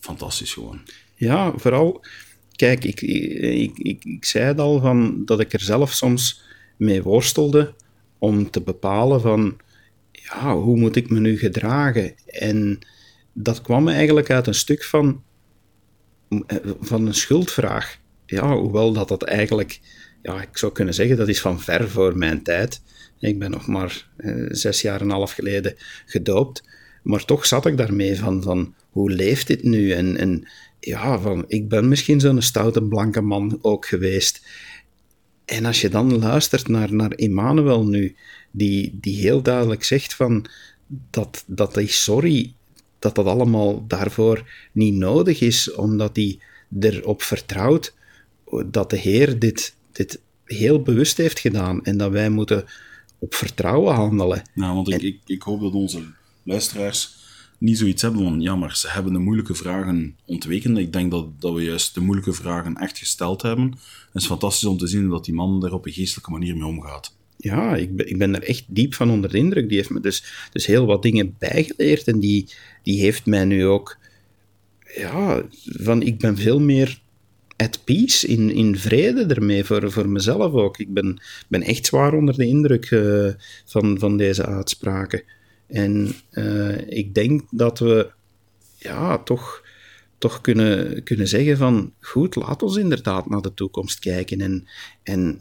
[0.01, 0.81] fantastisch gewoon.
[1.15, 2.05] Ja, vooral,
[2.57, 6.43] kijk, ik, ik, ik, ik zei het al, van, dat ik er zelf soms
[6.77, 7.75] mee worstelde
[8.25, 9.57] om te bepalen van,
[10.13, 12.15] ja, hoe moet ik me nu gedragen?
[12.27, 12.79] En
[13.33, 15.23] dat kwam eigenlijk uit een stuk van,
[16.81, 17.99] van een schuldvraag.
[18.27, 19.81] Ja, hoewel dat dat eigenlijk,
[20.23, 22.83] ja, ik zou kunnen zeggen, dat is van ver voor mijn tijd.
[23.19, 25.75] Ik ben nog maar eh, zes jaar en een half geleden
[26.07, 26.63] gedoopt.
[27.03, 29.93] Maar toch zat ik daarmee van, van hoe leeft dit nu?
[29.93, 30.49] En, en
[30.81, 34.47] ja, van, ik ben misschien zo'n stoute blanke man ook geweest.
[35.55, 38.17] En als je dan luistert naar, naar Emmanuel nu,
[38.51, 40.47] die, die heel duidelijk zegt van
[41.11, 42.53] dat, dat die sorry,
[42.99, 46.39] dat dat allemaal daarvoor niet nodig is, omdat hij
[46.81, 47.95] erop vertrouwt
[48.67, 52.65] dat de Heer dit, dit heel bewust heeft gedaan en dat wij moeten
[53.19, 54.43] op vertrouwen handelen.
[54.55, 56.03] Nou, want ik, ik, ik hoop dat onze
[56.43, 57.17] luisteraars
[57.65, 60.77] niet zoiets hebben van, ja, maar ze hebben de moeilijke vragen ontweken.
[60.77, 63.71] Ik denk dat, dat we juist de moeilijke vragen echt gesteld hebben.
[64.13, 66.67] Het is fantastisch om te zien dat die man daar op een geestelijke manier mee
[66.67, 67.17] omgaat.
[67.37, 69.69] Ja, ik ben, ik ben er echt diep van onder de indruk.
[69.69, 72.49] Die heeft me dus, dus heel wat dingen bijgeleerd en die,
[72.83, 73.97] die heeft mij nu ook,
[74.97, 77.03] ja, van ik ben veel meer
[77.57, 80.79] at peace, in, in vrede ermee, voor, voor mezelf ook.
[80.79, 83.29] Ik ben, ben echt zwaar onder de indruk uh,
[83.65, 85.23] van, van deze uitspraken.
[85.75, 88.11] En uh, ik denk dat we
[88.79, 89.63] ja, toch,
[90.19, 94.41] toch kunnen, kunnen zeggen van, goed, laat ons inderdaad naar de toekomst kijken.
[94.41, 94.69] En,
[95.03, 95.41] en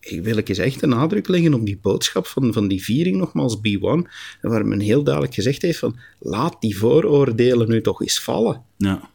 [0.00, 3.16] ik wil ik eens echt een nadruk leggen op die boodschap van, van die viering,
[3.16, 8.20] nogmaals, B1, waar men heel duidelijk gezegd heeft van, laat die vooroordelen nu toch eens
[8.20, 8.62] vallen.
[8.76, 9.10] Ja.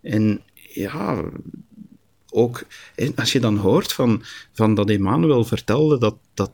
[0.00, 1.24] En ja,
[2.30, 2.64] ook
[3.14, 6.52] als je dan hoort van, van dat Emmanuel vertelde dat, dat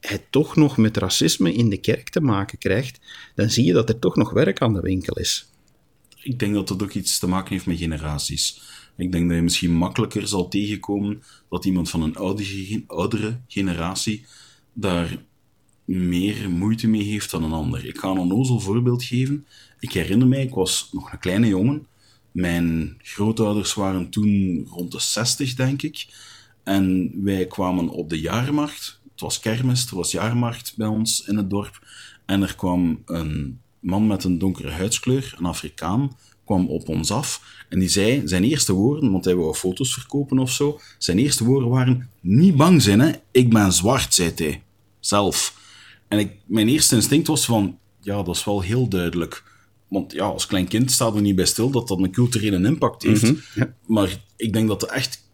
[0.00, 3.00] hij toch nog met racisme in de kerk te maken krijgt,
[3.34, 5.48] dan zie je dat er toch nog werk aan de winkel is.
[6.22, 8.60] Ik denk dat dat ook iets te maken heeft met generaties.
[8.96, 12.16] Ik denk dat je misschien makkelijker zal tegenkomen dat iemand van een
[12.86, 14.26] oudere generatie
[14.72, 15.18] daar
[15.84, 17.86] meer moeite mee heeft dan een ander.
[17.86, 19.46] Ik ga een onnozel voorbeeld geven.
[19.80, 21.86] Ik herinner mij, ik was nog een kleine jongen.
[22.32, 26.06] Mijn grootouders waren toen rond de 60, denk ik.
[26.62, 28.97] En wij kwamen op de jaarmarkt.
[29.18, 31.86] Het was kermis, er was jaarmarkt bij ons in het dorp.
[32.26, 37.42] En er kwam een man met een donkere huidskleur, een Afrikaan, kwam op ons af.
[37.68, 41.44] En die zei, zijn eerste woorden, want hij wou foto's verkopen of zo, zijn eerste
[41.44, 43.10] woorden waren, niet bang zijn, hè.
[43.30, 44.62] ik ben zwart, zei hij.
[45.00, 45.54] Zelf.
[46.08, 49.44] En ik, mijn eerste instinct was van, ja, dat is wel heel duidelijk.
[49.88, 53.02] Want ja, als klein kind staat er niet bij stil dat dat een culturele impact
[53.02, 53.22] heeft.
[53.22, 53.74] Mhm, ja.
[53.86, 55.28] Maar ik denk dat het echt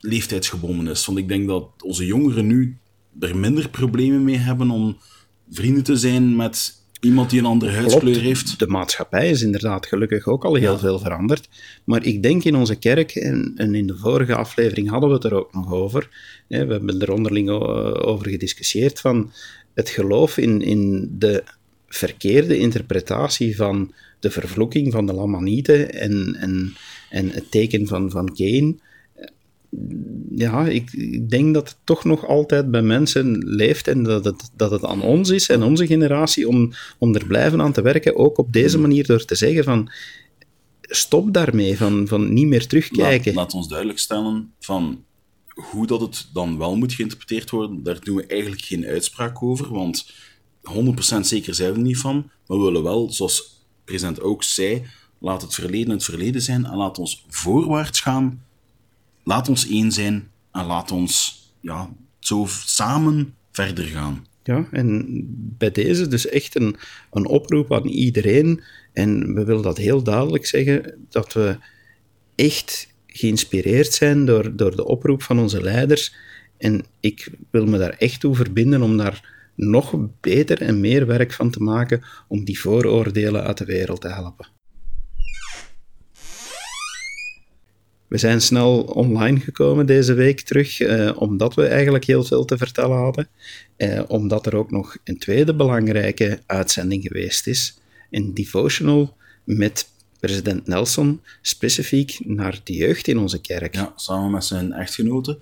[0.00, 1.06] leeftijdsgebonden is.
[1.06, 2.78] Want ik denk dat onze jongeren nu
[3.20, 4.96] er minder problemen mee hebben om
[5.50, 8.58] vrienden te zijn met iemand die een andere huidskleur Klopt, heeft.
[8.58, 10.78] De maatschappij is inderdaad gelukkig ook al heel Ja.
[10.78, 11.48] veel veranderd.
[11.84, 15.24] Maar ik denk in onze kerk, en, en in de vorige aflevering hadden we het
[15.24, 16.08] er ook nog over,
[16.48, 19.32] hè, we hebben er onderling o- over gediscussieerd, van
[19.74, 21.44] het geloof in, in de
[21.88, 26.74] verkeerde interpretatie van de vervloeking van de Lamanieten en, en,
[27.10, 28.80] en het teken van, van Cain.
[30.30, 34.50] Ja, ik, ik denk dat het toch nog altijd bij mensen leeft en dat het,
[34.56, 38.16] dat het aan ons is en onze generatie om, om er blijven aan te werken,
[38.16, 39.90] ook op deze manier door te zeggen van
[40.80, 43.34] stop daarmee, van, van niet meer terugkijken.
[43.34, 45.04] Laat, laat ons duidelijk stellen van
[45.54, 49.72] hoe dat het dan wel moet geïnterpreteerd worden, daar doen we eigenlijk geen uitspraak over,
[49.72, 50.12] want
[50.74, 54.82] 100% zeker zijn we er niet van, maar we willen wel, zoals president ook zei,
[55.18, 58.45] laat het verleden het verleden zijn en laat ons voorwaarts gaan,
[59.26, 64.26] laat ons één zijn en laat ons ja, zo samen verder gaan.
[64.42, 65.04] Ja, en
[65.58, 66.76] bij deze dus echt een,
[67.10, 68.62] een oproep aan iedereen.
[68.92, 71.58] En we willen dat heel duidelijk zeggen, dat we
[72.34, 76.14] echt geïnspireerd zijn door, door de oproep van onze leiders.
[76.58, 81.32] En ik wil me daar echt toe verbinden om daar nog beter en meer werk
[81.32, 84.55] van te maken om die vooroordelen uit de wereld te helpen.
[88.08, 92.56] We zijn snel online gekomen deze week terug, eh, omdat we eigenlijk heel veel te
[92.56, 93.28] vertellen hadden.
[93.76, 97.78] Eh, omdat er ook nog een tweede belangrijke uitzending geweest is.
[98.10, 99.88] Een devotional met
[100.20, 103.74] president Nelson, specifiek naar de jeugd in onze kerk.
[103.74, 105.38] Ja, samen met zijn echtgenote.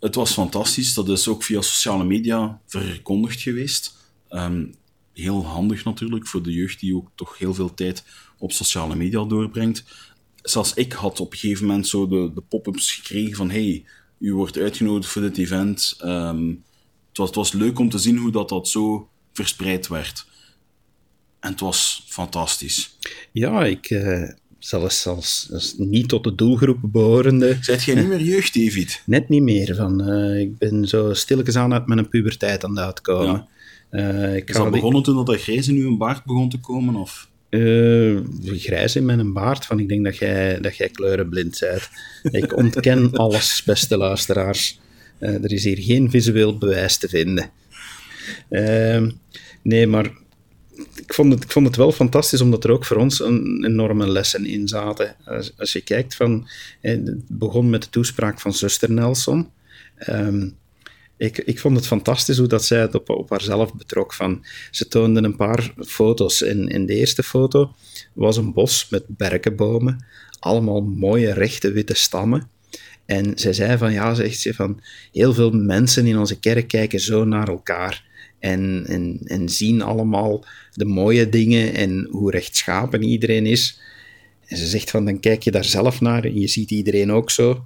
[0.00, 0.94] Het was fantastisch.
[0.94, 3.94] Dat is ook via sociale media verkondigd geweest.
[4.28, 4.64] Ehm,
[5.12, 8.04] heel handig natuurlijk voor de jeugd die ook toch heel veel tijd
[8.38, 9.84] op sociale media doorbrengt.
[10.44, 13.84] Zelfs ik had op een gegeven moment zo de, de pop-ups gekregen van hey,
[14.18, 15.94] u wordt uitgenodigd voor dit event.
[15.98, 16.48] Ehm,
[17.08, 20.26] het, was, het was leuk om te zien hoe dat, dat zo verspreid werd.
[21.40, 22.96] En het was fantastisch.
[23.32, 24.28] Ja, ik, eh,
[24.58, 29.02] zelfs als, als niet tot de doelgroep behorende, Zijt jij niet meer jeugd, David?
[29.06, 29.74] net niet meer.
[29.74, 33.46] Van, eh, ik ben zo stilletjes aan uit mijn puberteit aan het uitkomen.
[33.90, 36.94] Eh, ik Is dat begonnen toen dat, grijs in uw baard begon te komen?
[36.94, 37.28] Of?
[37.54, 38.16] Eh,
[38.58, 41.88] grijs in mijn baard, van ik denk dat jij, dat jij kleurenblind bent.
[42.44, 44.80] Ik ontken alles, beste luisteraars.
[45.18, 47.50] Eh, er is hier geen visueel bewijs te vinden.
[48.50, 49.10] Ehm,
[49.62, 50.12] nee, maar
[50.94, 54.08] ik vond, het, ik vond het wel fantastisch, omdat er ook voor ons een enorme
[54.08, 55.16] lessen in zaten.
[55.24, 56.48] Als, als je kijkt van...
[56.80, 59.48] eh, Het begon met de toespraak van zuster Nelson.
[59.96, 60.48] Ehm,
[61.16, 64.14] ik, ik vond het fantastisch hoe dat zij het op, op haarzelf betrok.
[64.14, 66.42] Van, ze toonden een paar foto's.
[66.42, 67.74] En in de eerste foto
[68.12, 70.04] was een bos met berkenbomen.
[70.38, 72.48] Allemaal mooie, rechte, witte stammen.
[73.06, 74.80] En zij zei van, ja, zegt ze, van,
[75.12, 78.04] heel veel mensen in onze kerk kijken zo naar elkaar.
[78.38, 83.80] en, en, en zien allemaal de mooie dingen en hoe rechtschapen iedereen is.
[84.46, 87.30] En ze zegt van, dan kijk je daar zelf naar en je ziet iedereen ook
[87.30, 87.64] zo.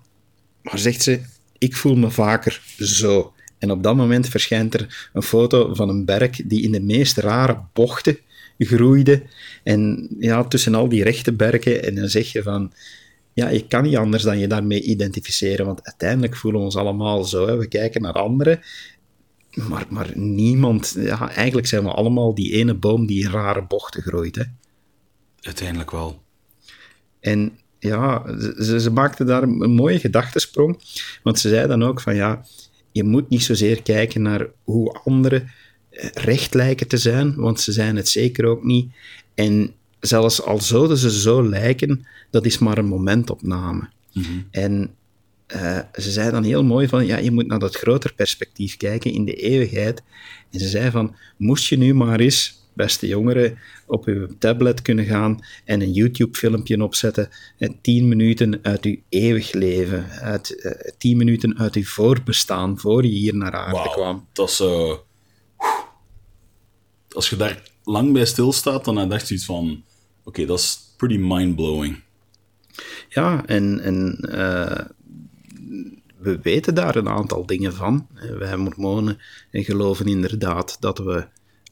[0.62, 1.20] Maar zegt ze,
[1.59, 3.32] ik voel me vaker zo.
[3.59, 7.16] En op dat moment verschijnt er een foto van een berg die in de meest
[7.16, 8.18] rare bochten
[8.59, 9.22] groeide.
[9.62, 11.84] En ja, tussen al die rechte bergen.
[11.84, 12.72] En dan zeg je van,
[13.32, 15.66] ja, je kan niet anders dan je daarmee identificeren.
[15.66, 17.46] Want uiteindelijk voelen we ons allemaal zo.
[17.46, 17.56] Hè.
[17.56, 18.61] We kijken naar anderen.
[19.54, 24.02] Maar, maar niemand, ja, eigenlijk zijn we allemaal die ene boom die in rare bochten
[24.02, 24.36] groeit.
[24.36, 24.42] Hè.
[25.40, 26.22] Uiteindelijk wel.
[27.20, 28.24] En ja,
[28.59, 30.80] ze, ze maakte daar een mooie gedachtesprong.
[31.22, 32.44] Want ze zei dan ook van ja,
[32.99, 35.51] je moet niet zozeer kijken naar hoe anderen
[35.90, 38.92] eh, recht lijken te zijn, want ze zijn het zeker ook niet.
[39.34, 43.88] En zelfs al zouden ze zo lijken, dat is maar een momentopname.
[44.51, 44.90] En
[45.55, 49.12] uh, ze zei dan heel mooi van, ja, je moet naar dat groter perspectief kijken
[49.12, 50.03] in de eeuwigheid.
[50.51, 55.05] En ze zei van, moest je nu maar eens, beste jongeren, op uw tablet kunnen
[55.05, 61.16] gaan en een YouTube-filmpje opzetten, en tien minuten uit uw eeuwig leven, uit, uh, tien
[61.16, 64.26] minuten uit uw voorbestaan, voor je hier naar aarde kwam.
[64.33, 64.61] Dat is...
[64.61, 64.95] eh,
[67.09, 69.85] als je daar lang bij stilstaat, dan heb je zoiets van...
[70.24, 72.01] Oké, dat is pretty mind-blowing.
[73.09, 74.85] Ja, en, en eh,
[76.18, 78.07] we weten daar een aantal dingen van.
[78.14, 79.18] Eh, Wij mormonen
[79.51, 81.26] geloven inderdaad dat we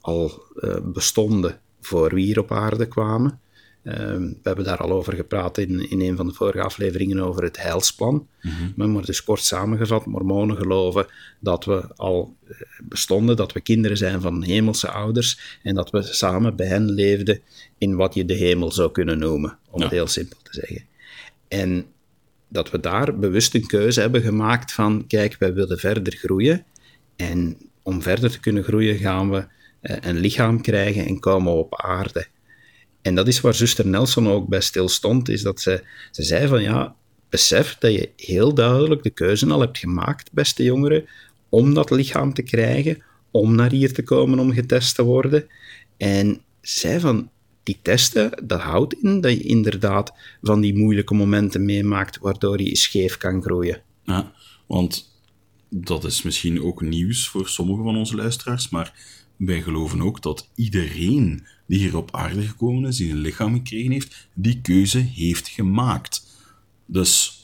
[0.06, 3.40] al eh, bestonden voor we hier op aarde kwamen.
[3.82, 7.42] Ehm, we hebben daar al over gepraat in, in een van de vorige afleveringen over
[7.42, 8.28] het heilsplan.
[8.76, 11.06] Maar, maar dus kort samengevat, mormonen geloven
[11.40, 16.02] dat we al eh, bestonden, dat we kinderen zijn van hemelse ouders en dat we
[16.02, 17.40] samen bij hen leefden
[17.78, 20.84] in wat je de hemel zou kunnen noemen, om het heel simpel te zeggen.
[21.48, 21.86] En
[22.48, 26.64] dat we daar bewust een keuze hebben gemaakt van, kijk, wij willen verder groeien.
[27.16, 29.46] En om verder te kunnen groeien gaan we
[29.80, 32.26] een lichaam krijgen en komen op aarde.
[33.02, 36.46] En dat is waar zuster Nelson ook bij stil stond, is dat ze, ze zei
[36.46, 36.94] van, ja,
[37.28, 41.04] besef dat je heel duidelijk de keuze al hebt gemaakt, beste jongeren,
[41.48, 45.46] om dat lichaam te krijgen, om naar hier te komen om getest te worden.
[45.96, 47.30] En zij van,
[47.62, 50.12] die testen, dat houdt in dat je inderdaad
[50.42, 53.82] van die moeilijke momenten meemaakt, waardoor je scheef kan groeien.
[54.04, 54.32] Ja,
[54.66, 55.14] want
[55.68, 58.94] dat is misschien ook nieuws voor sommige van onze luisteraars, maar
[59.36, 63.90] wij geloven ook dat iedereen die hier op aarde gekomen is, die een lichaam gekregen
[63.90, 66.26] heeft, die keuze heeft gemaakt.
[66.86, 67.40] Dus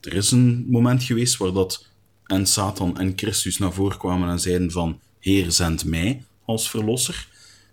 [0.00, 1.88] er is een moment geweest waar dat
[2.24, 7.28] en Satan en Christus naar voren kwamen en zeiden van Heer, zend mij als verlosser.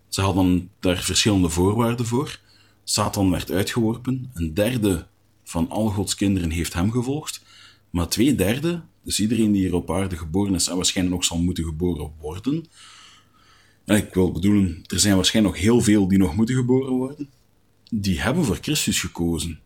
[0.07, 2.39] Ze hadden daar verschillende voorwaarden voor.
[2.83, 4.31] Satan werd uitgeworpen.
[4.33, 5.07] Een derde
[5.43, 7.41] van al Gods kinderen heeft hem gevolgd.
[7.89, 11.37] Maar twee derde, dus iedereen die hier op aarde geboren is en waarschijnlijk nog zal
[11.37, 12.65] moeten geboren worden.
[13.95, 17.29] Ik wil bedoelen, er zijn waarschijnlijk nog heel veel die nog moeten geboren worden.
[17.89, 19.59] Die hebben voor Christus gekozen.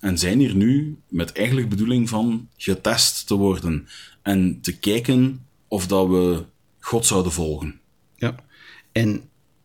[0.00, 3.88] En zijn hier nu met eigenlijk bedoeling van getest te worden.
[4.22, 6.44] En te kijken of dat we
[6.78, 7.80] God zouden volgen.
[8.16, 8.34] Ja.
[8.92, 9.22] En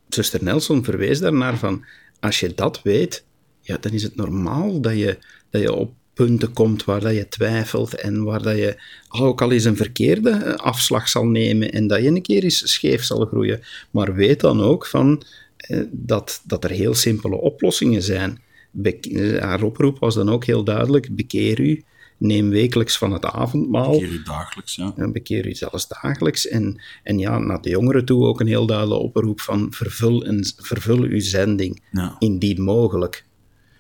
[0.09, 1.86] zuster Nelson verwees daarnaar van,
[2.20, 3.26] als je dat weet,
[3.61, 5.18] ja, dan is het normaal dat je,
[5.49, 9.51] dat je op punten komt waar dat je twijfelt en waar dat je ook al
[9.51, 13.26] eens een verkeerde eh, afslag zal nemen en dat je een keer eens scheef zal
[13.26, 13.61] groeien.
[13.91, 15.24] Maar weet dan ook van,
[15.57, 18.41] eh, dat, dat er heel simpele oplossingen zijn.
[18.84, 21.84] Eh, haar oproep was dan ook heel duidelijk, bekeer u,
[22.18, 23.93] neem wekelijks van het avondmaal.
[23.93, 24.93] Hier u dagelijks, ja.
[25.11, 26.47] Bekeer u zelfs dagelijks.
[26.47, 30.45] En, en ja, naar de jongeren toe ook een heel duidelijke oproep van vervul, een,
[30.57, 32.16] vervul uw zending, Ja.
[32.20, 33.26] indien mogelijk.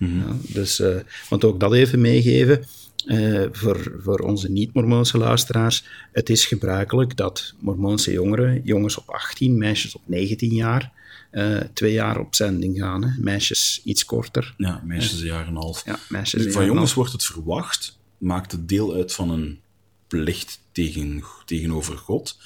[0.07, 0.95] Ja, dus, eh,
[1.29, 2.65] want ook dat even meegeven,
[3.05, 9.57] eh, voor, voor onze niet-Mormoonse luisteraars, het is gebruikelijk dat Mormoonse jongeren, jongens op 18,
[9.57, 10.91] meisjes op 19 jaar,
[11.31, 13.03] eh, twee jaar op zending gaan.
[13.03, 13.09] Hè.
[13.19, 14.53] Meisjes iets korter.
[14.57, 15.85] Ja, meisjes een jaar en een half.
[15.85, 19.59] Ja, meisjes een van jongens wordt het verwacht, maakt het deel uit van een
[20.07, 22.37] plicht tegen, tegenover God.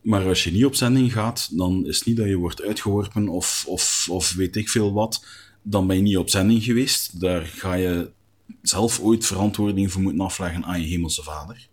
[0.00, 3.28] Maar als je niet op zending gaat, dan is het niet dat je wordt uitgeworpen
[3.28, 5.24] of, of, of weet ik veel wat.
[5.62, 7.20] Dan ben je niet op zending geweest.
[7.20, 8.10] Daar ga je
[8.62, 11.66] zelf ooit verantwoording voor moeten afleggen aan je hemelse vader.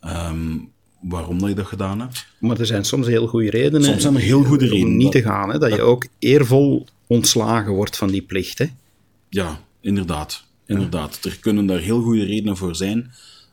[0.00, 0.58] Ehm,
[1.00, 2.26] waarom dat je dat gedaan hebt.
[2.40, 3.84] Maar er zijn soms heel goede redenen.
[3.84, 4.96] Soms zijn er heel goede om redenen.
[4.96, 5.50] niet Dat- te gaan.
[5.50, 8.58] Hè, dat je ook eervol ontslagen wordt van die plicht.
[8.58, 8.66] Hè.
[9.28, 10.44] Ja, inderdaad.
[10.66, 11.24] Inderdaad.
[11.24, 13.10] Er kunnen daar heel goede redenen voor zijn.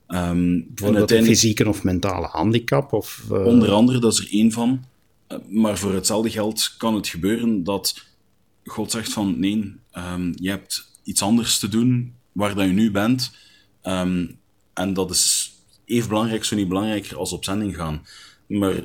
[0.07, 2.93] En Bijvoorbeeld een fysieke of mentale handicap.
[2.93, 4.83] Of, eh, Onder andere, dat is er één van.
[5.27, 8.05] Eh, Maar voor hetzelfde geld kan het gebeuren dat
[8.69, 12.91] God zegt van nee, ehm, je hebt iets anders te doen waar dat je nu
[12.91, 13.31] bent.
[13.81, 14.27] Ehm,
[14.73, 15.53] en dat is
[15.85, 18.05] even belangrijk, zo niet belangrijker als op zending gaan.
[18.47, 18.83] Maar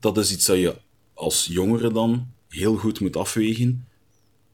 [0.00, 0.76] dat is iets dat je
[1.14, 3.86] als jongere dan heel goed moet afwegen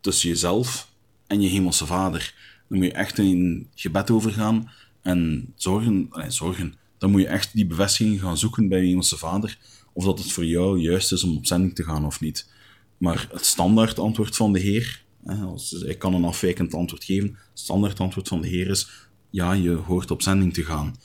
[0.00, 0.88] tussen jezelf
[1.26, 2.34] en je hemelse vader.
[2.68, 4.70] Dan moet je echt in gebed overgaan
[5.02, 6.74] en zorgen, nee, zorgen.
[6.98, 9.58] Dan moet je echt die bevestiging gaan zoeken bij je hemelse vader,
[9.92, 12.48] of dat het voor jou juist is om op zending te gaan of niet.
[12.98, 15.04] Maar het standaard antwoord van de Heer,
[15.86, 18.88] ik kan een afwijkend antwoord geven, het standaard antwoord van de Heer is,
[19.30, 20.96] ja, je hoort op zending te gaan.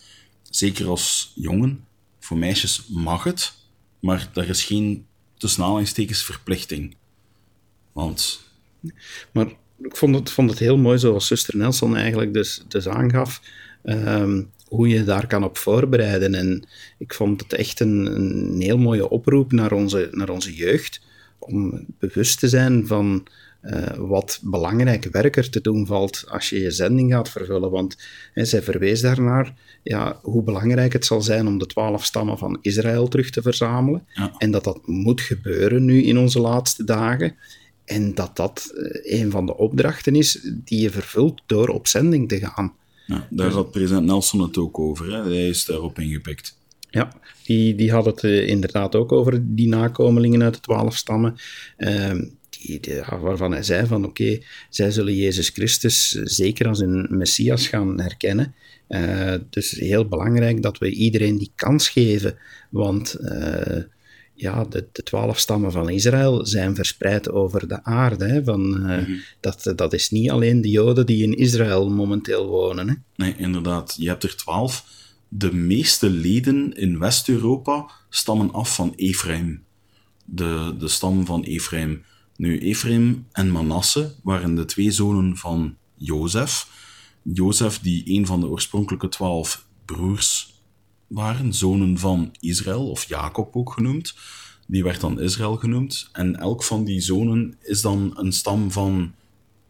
[0.50, 1.86] Zeker als jongen,
[2.20, 3.54] voor meisjes mag het,
[4.00, 5.06] maar daar is geen
[5.38, 6.96] tussen aanhalingstekens verplichting.
[7.92, 8.48] Want...
[9.32, 9.48] Maar
[9.84, 13.42] ik vond het, vond het heel mooi, zoals zuster Nelson eigenlijk dus, dus aangaf,
[13.84, 16.36] ehm, hoe je daar kan op voorbereiden.
[16.36, 16.68] En
[16.98, 21.02] ik vond het echt een, een heel mooie oproep naar onze, naar onze jeugd,
[21.40, 23.28] om bewust te zijn van
[23.62, 27.72] uh, wat belangrijk werk er te doen valt als je je zending gaat vervullen.
[27.72, 27.98] Want
[28.34, 32.58] hè, zij verwees daarnaar ja, hoe belangrijk het zal zijn om de twaalf stammen van
[32.62, 34.06] Israël terug te verzamelen.
[34.38, 37.36] En dat dat moet gebeuren nu in onze laatste dagen.
[37.86, 42.30] En dat dat uh, een van de opdrachten is die je vervult door op zending
[42.30, 42.74] te gaan.
[43.06, 45.14] Ja, daar had president Nelson het ook over.
[45.14, 45.24] Hè?
[45.24, 46.59] Hij is daarop ingepikt.
[46.90, 47.12] Ja,
[47.44, 51.36] die, die had het uh, inderdaad ook over die nakomelingen uit de twaalf stammen.
[51.78, 52.12] Uh,
[52.50, 52.80] die,
[53.22, 54.38] waarvan hij zei van oké,
[54.70, 58.56] zij zullen Jezus Christus zeker als een Messias gaan herkennen.
[58.90, 62.38] Uh, dus heel belangrijk dat we iedereen die kans geven,
[62.70, 63.18] want
[64.40, 68.26] ja, de, de, twaalf stammen van Israël zijn verspreid over de aarde.
[68.26, 69.22] Hè, van, uh, mm -hmm.
[69.40, 72.90] dat, dat is niet alleen de Joden die in Israël momenteel wonen.
[72.90, 72.96] Hè.
[73.16, 73.96] Nee, inderdaad.
[73.98, 74.99] Je hebt er twaalf.
[75.32, 79.64] De meeste leden in West-Europa stammen af van Ephraim.
[80.26, 82.04] De, de stam van Ephraim.
[82.36, 86.68] Nu, Ephraim en Manasse waren de twee zonen van Jozef.
[87.22, 90.54] Jozef, die een van de oorspronkelijke twaalf broers
[91.08, 94.16] waren, zonen van Israël, of Jacob ook genoemd.
[94.68, 96.10] Die werd dan Israël genoemd.
[96.12, 99.14] En elk van die zonen is dan een stam van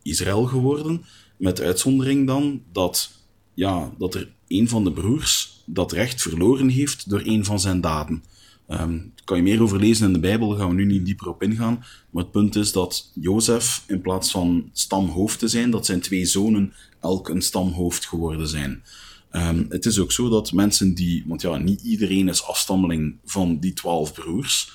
[0.02, 1.06] Israël geworden.
[1.38, 3.12] Met uitzondering dan dat,
[3.54, 7.82] ja, dat er een van de broers dat recht verloren heeft door een van zijn
[7.82, 8.24] daden.
[8.68, 11.28] Um, kan je meer over lezen in de Bijbel, daar gaan we nu niet dieper
[11.28, 11.84] op ingaan.
[12.10, 16.26] Maar het punt is dat Jozef, in plaats van stamhoofd te zijn, dat zijn twee
[16.26, 18.84] zonen elk een stamhoofd geworden zijn.
[19.32, 23.60] Um, het is ook zo dat mensen die, want ja, niet iedereen is afstammeling van
[23.60, 24.72] die twaalf broers.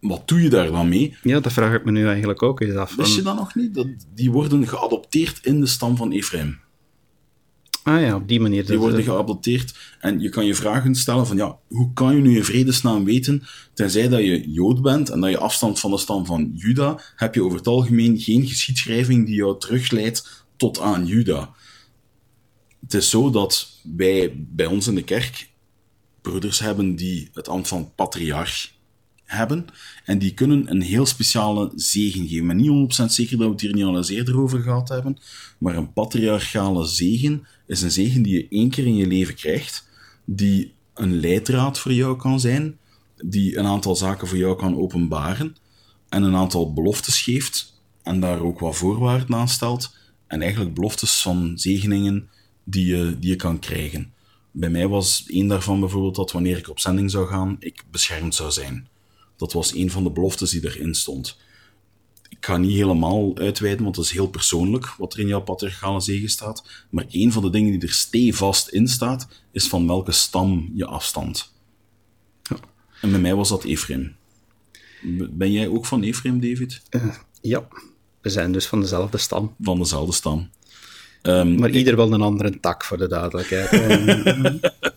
[0.00, 1.16] Wat doe je daar dan mee?
[1.22, 2.94] Ja, dat vraag ik me nu eigenlijk ook eens af.
[2.94, 3.74] Wist je dat nog niet?
[3.74, 6.58] Dat die worden geadopteerd in de stam van Ephraim.
[7.84, 8.66] Ah ja, op die manier.
[8.66, 9.74] Die worden geadopteerd.
[10.00, 13.42] En je kan je vragen stellen van, ja, hoe kan je nu in vredesnaam weten,
[13.74, 17.34] tenzij dat je Jood bent en dat je afstand van de stam van Juda, heb
[17.34, 21.54] je over het algemeen geen geschiedschrijving die jou terugleidt tot aan Juda.
[22.80, 25.48] Het is zo dat wij bij ons in de kerk
[26.22, 28.72] broeders hebben die het ambt van patriarch
[29.24, 29.66] hebben.
[30.04, 32.46] En die kunnen een heel speciale zegen geven.
[32.46, 35.18] Ben niet 100% zeker dat we het hier niet al eens eerder over gehad hebben.
[35.58, 39.88] Maar een patriarchale zegen is een zegen die je één keer in je leven krijgt.
[40.24, 42.78] Die een leidraad voor jou kan zijn.
[43.16, 45.56] Die een aantal zaken voor jou kan openbaren.
[46.08, 47.82] En een aantal beloftes geeft.
[48.02, 49.96] En daar ook wat voorwaarden aan stelt.
[50.26, 52.28] En eigenlijk beloftes van zegeningen
[52.64, 54.12] die je, die je kan krijgen.
[54.50, 58.34] Bij mij was één daarvan bijvoorbeeld dat wanneer ik op zending zou gaan, ik beschermd
[58.34, 58.88] zou zijn.
[59.44, 61.38] Dat was een van de beloftes die erin stond.
[62.28, 66.00] Ik ga niet helemaal uitweiden, want het is heel persoonlijk wat er in jouw patriarchale
[66.00, 66.84] zegen staat.
[66.90, 70.86] Maar een van de dingen die er stevast in staat, is van welke stam je
[70.86, 71.52] afstand.
[72.42, 72.56] Ja.
[73.00, 74.16] En bij mij was dat Ephraim.
[75.30, 76.82] Ben jij ook van Ephraim, David?
[76.90, 77.68] Uh, ja,
[78.20, 79.54] we zijn dus van dezelfde stam.
[79.60, 80.50] Van dezelfde stam.
[81.22, 83.70] Um, maar ieder wel een andere tak, voor de duidelijkheid.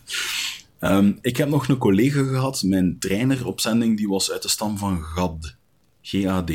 [0.80, 4.48] Um, ik heb nog een collega gehad, mijn trainer op zending, die was uit de
[4.48, 5.56] stam van Gad.
[6.02, 6.50] G-A-D.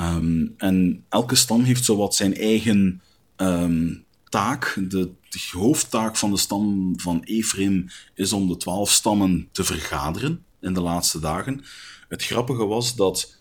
[0.00, 3.02] Um, en elke stam heeft zowat zijn eigen
[3.36, 4.74] um, taak.
[4.88, 10.44] De, de, hoofdtaak van de stam van Ephraim is om de twaalf stammen te vergaderen
[10.60, 11.64] in de laatste dagen.
[12.08, 13.36] Het grappige was dat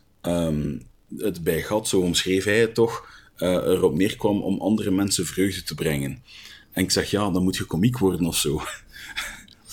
[1.18, 3.08] het bij Gad, zo omschreef hij het toch,
[3.38, 6.24] uh, erop neerkwam om andere mensen vreugde te brengen.
[6.72, 8.62] En ik zeg, ja, dan moet je komiek worden of zo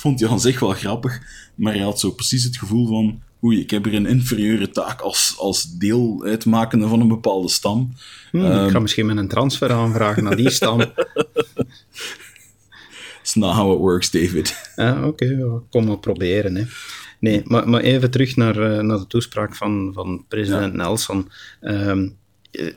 [0.04, 1.20] vond hij aan zich wel grappig,
[1.54, 5.00] maar hij had zo precies het gevoel van oei, ik heb hier een inferieure taak
[5.00, 7.94] als, als deel uitmakende van een bepaalde stam.
[8.30, 10.80] Hmm, um, ik ga ehm, misschien met een transfer aanvragen naar die stam.
[13.22, 14.54] It's not how it works, David.
[14.76, 16.54] Ah, Oké, okay, kom maar proberen.
[16.54, 16.64] Hè.
[17.18, 20.82] Nee, maar, maar even terug naar, uh, naar de toespraak van, van president ja.
[20.82, 21.30] Nelson.
[21.60, 22.16] Um,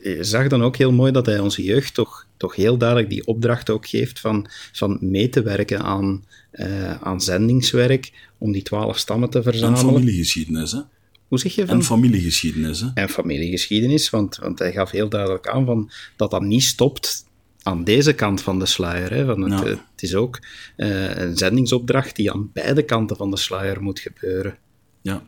[0.02, 3.28] je zag dan ook heel mooi dat hij onze jeugd toch, toch heel duidelijk die
[3.28, 6.24] opdracht ook geeft van, van mee te werken aan,
[6.54, 9.86] uh, aan zendingswerk, om die twaalf stammen te verzamelen.
[9.86, 10.80] En familiegeschiedenis, hè?
[11.28, 11.66] Hoe zeg je?
[11.66, 11.76] Van...
[11.76, 12.88] En familiegeschiedenis, hè?
[12.94, 17.26] En familiegeschiedenis, want, want hij gaf heel duidelijk aan van, dat dat niet stopt
[17.62, 19.14] aan deze kant van de sluier.
[19.14, 20.40] Hè, van het, het, is ook
[20.78, 24.58] uh, een zendingsopdracht die aan beide kanten van de sluier moet gebeuren.
[25.02, 25.24] Ja.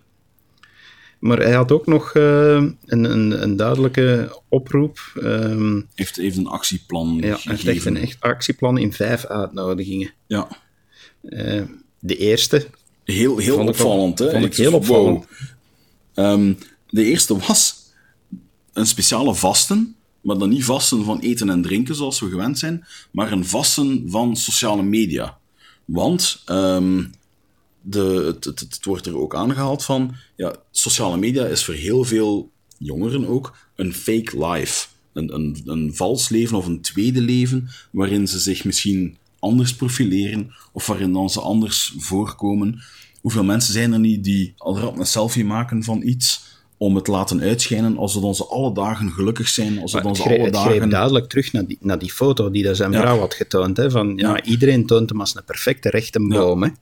[1.20, 5.00] Maar hij had ook nog uh, een, een, een, duidelijke oproep.
[5.16, 7.64] Um, heeft even een actieplan ja, gegeven.
[7.64, 10.14] Hij heeft een echt actieplan in vijf uitnodigingen.
[10.28, 10.48] Ja.
[11.24, 11.62] Uh,
[12.00, 12.68] de eerste.
[13.04, 14.32] Heel, heel opvallend, hè?
[14.32, 15.26] Vond ik heel opvallend.
[16.14, 16.32] Wow.
[16.32, 16.58] Um,
[16.90, 17.76] de eerste was
[18.74, 22.86] een speciale vasten maar dan niet vasten van eten en drinken zoals we gewend zijn,
[23.12, 25.38] maar een vasten van sociale media.
[25.86, 27.12] Want um,
[27.90, 32.04] de, het, het, het, wordt er ook aangehaald van, ja, sociale media is voor heel
[32.04, 34.88] veel jongeren ook een fake life.
[35.14, 40.54] Een, een, een vals leven of een tweede leven, waarin ze zich misschien anders profileren
[40.72, 42.82] of waarin dan ze anders voorkomen.
[43.22, 47.06] Hoeveel mensen zijn er niet die al rap een selfie maken van iets om het
[47.06, 50.50] te laten uitschijnen als we onze alle dagen gelukkig zijn, als we onze greep, alle
[50.52, 50.82] dagen...
[50.82, 53.02] Het duidelijk terug naar die, naar die foto die dat zijn Ja.
[53.02, 53.78] vrouw had getoond.
[53.78, 54.44] Hè, van, ja, Ja.
[54.44, 56.76] Iedereen toont hem als een perfecte rechte boom.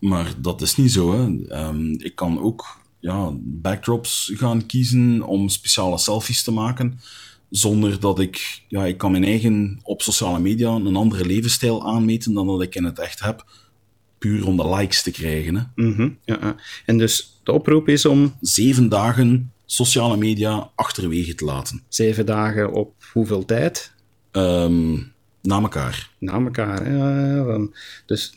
[0.00, 1.12] Maar dat is niet zo.
[1.12, 1.46] Hè.
[1.48, 7.00] Ehm, ik kan ook ja, backdrops gaan kiezen om speciale selfies te maken,
[7.50, 8.62] zonder dat ik...
[8.68, 12.74] Ja, ik kan mijn eigen op sociale media een andere levensstijl aanmeten dan dat ik
[12.74, 13.44] in het echt heb,
[14.18, 15.54] puur om de likes te krijgen.
[15.54, 15.84] Hè.
[15.84, 16.56] Mhm, ja, ja.
[16.86, 21.82] En dus de oproep is om Zeven dagen sociale media achterwege te laten.
[21.88, 23.92] zeven dagen op hoeveel tijd?
[24.30, 24.92] Ehm,
[25.42, 26.10] na elkaar.
[26.18, 26.92] Na elkaar.
[26.92, 27.58] Ja,
[28.06, 28.34] dus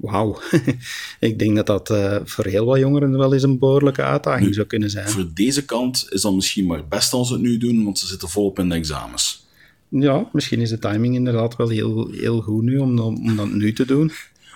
[0.00, 0.40] wauw.
[1.20, 4.66] ik denk dat dat eh, voor heel wat jongeren wel eens een behoorlijke uitdaging zou
[4.66, 5.08] kunnen zijn.
[5.08, 8.06] Voor deze kant is dat misschien maar best als ze het nu doen, want ze
[8.06, 9.46] zitten volop in de examens.
[9.88, 13.72] Ja, misschien is de timing inderdaad wel heel, heel goed nu om, om dat nu
[13.72, 14.12] te doen.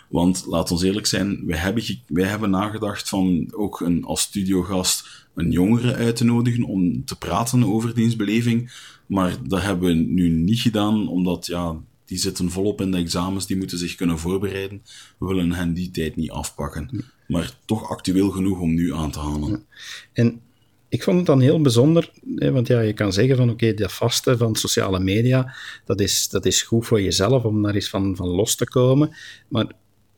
[0.09, 5.27] Want laat ons eerlijk zijn, wij hebben, wij hebben nagedacht van ook een, als studiogast
[5.35, 8.73] een jongere uit te nodigen om te praten over dienstbeleving.
[9.07, 11.77] Maar dat hebben we nu niet gedaan, omdat ja,
[12.09, 14.83] die zitten volop in de examens, die moeten zich kunnen voorbereiden.
[15.19, 17.05] We willen hen die tijd niet afpakken.
[17.27, 19.65] Maar toch actueel genoeg om nu aan te halen.
[20.13, 20.41] En
[20.89, 23.93] ik vond het dan heel bijzonder, hè, want ja, je kan zeggen van oké, dat
[23.93, 25.55] vaste van sociale media,
[25.85, 29.17] dat is, dat is goed voor jezelf om daar eens van, van los te komen.
[29.49, 29.67] Maar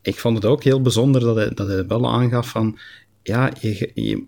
[0.01, 2.79] ik vond het ook heel bijzonder dat hij, dat hij wel aangaf van,
[3.23, 4.23] ja, je, je,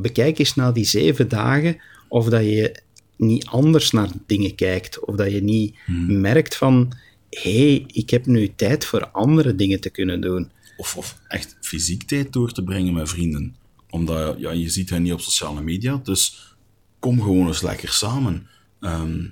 [0.00, 1.76] bekijk eens na die zeven dagen
[2.08, 2.82] of dat je
[3.22, 6.92] niet anders naar dingen kijkt, of dat je niet merkt van,
[7.30, 10.50] hé, hey, ik heb nu tijd voor andere dingen te kunnen doen.
[10.76, 13.56] Of, of echt fysiek tijd door te brengen met vrienden.
[13.90, 16.54] Omdat ja, je ziet hen niet op sociale media, dus
[16.98, 18.46] kom gewoon eens lekker samen.
[18.80, 19.24] Ehm,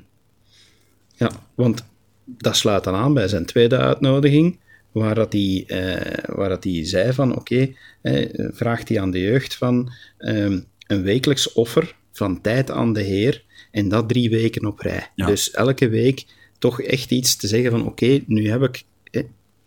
[1.16, 1.84] Ja, want
[2.24, 4.58] dat sluit dan aan bij zijn tweede uitnodiging,
[4.92, 9.20] waar dat hij, eh, waar dat hij zei van, oké, eh, vraagt hij aan de
[9.20, 14.66] jeugd van ehm, een wekelijks offer van tijd aan de Heer en dat drie weken
[14.66, 15.10] op rij.
[15.14, 15.26] Ja.
[15.26, 16.24] Dus elke week
[16.58, 18.84] toch echt iets te zeggen van, oké, nu heb ik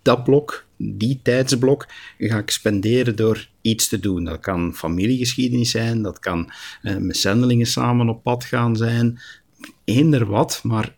[0.03, 1.87] dat blok, die tijdsblok,
[2.17, 4.23] ga ik spenderen door iets te doen.
[4.23, 6.51] Dat kan familiegeschiedenis zijn, dat kan
[6.81, 9.19] eh, met zendelingen samen op pad gaan zijn,
[9.83, 10.95] eender wat, maar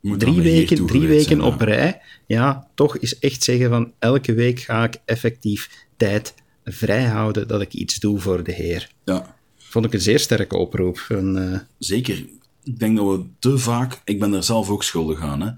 [0.00, 1.46] moet drie weken, drie weken zijn, ja.
[1.46, 6.34] op rij, ja, toch is echt zeggen van elke week ga ik effectief tijd
[6.64, 8.90] vrijhouden dat ik iets doe voor de Heer.
[9.04, 9.36] Ja,
[9.68, 11.06] Vond ik een zeer sterke oproep.
[11.08, 12.26] Eh, zeker.
[12.64, 15.50] Ik denk dat we te vaak, ik ben er zelf ook schuldig aan, hè,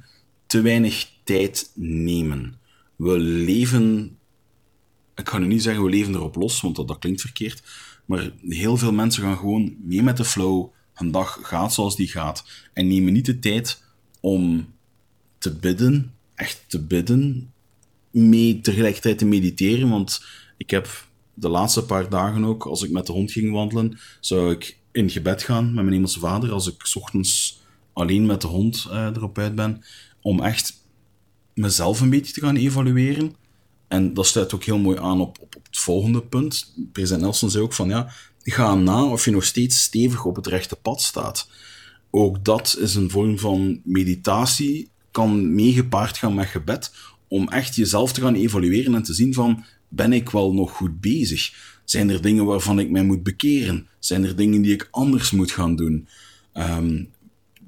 [0.46, 2.54] te weinig tijd nemen.
[2.96, 4.16] We leven,
[5.14, 7.62] ik ga nu niet zeggen we leven erop los, want dat, dat klinkt verkeerd,
[8.04, 10.68] maar heel veel mensen gaan gewoon mee met de flow.
[10.94, 12.44] Een dag gaat zoals die gaat.
[12.72, 13.82] En nemen niet de tijd
[14.20, 14.72] om
[15.38, 17.52] te bidden, echt te bidden,
[18.11, 19.88] mee tegelijkertijd te mediteren.
[19.88, 20.24] Want
[20.56, 21.08] ik heb
[21.41, 25.11] de laatste paar dagen ook, als ik met de hond ging wandelen, zou ik in
[25.11, 27.61] gebed gaan met mijn hemelse vader, als ik ochtends
[27.93, 29.84] alleen met de hond eh, erop uit ben,
[30.22, 30.82] om echt
[31.55, 33.34] mezelf een beetje te gaan evalueren.
[33.88, 36.74] En dat sluit ook heel mooi aan op, op, op het volgende punt.
[36.93, 38.12] President Nelson zei ook van, ja,
[38.43, 41.49] ga na of je nog steeds stevig op het rechte pad staat.
[42.11, 46.93] Ook dat is een vorm van meditatie, kan meegepaard gaan met gebed,
[47.28, 51.01] om echt jezelf te gaan evalueren en te zien van, ben ik wel nog goed
[51.01, 51.53] bezig?
[51.84, 53.86] Zijn er dingen waarvan ik mij moet bekeren?
[53.99, 56.09] Zijn er dingen die ik anders moet gaan doen?
[56.53, 57.05] Ehm,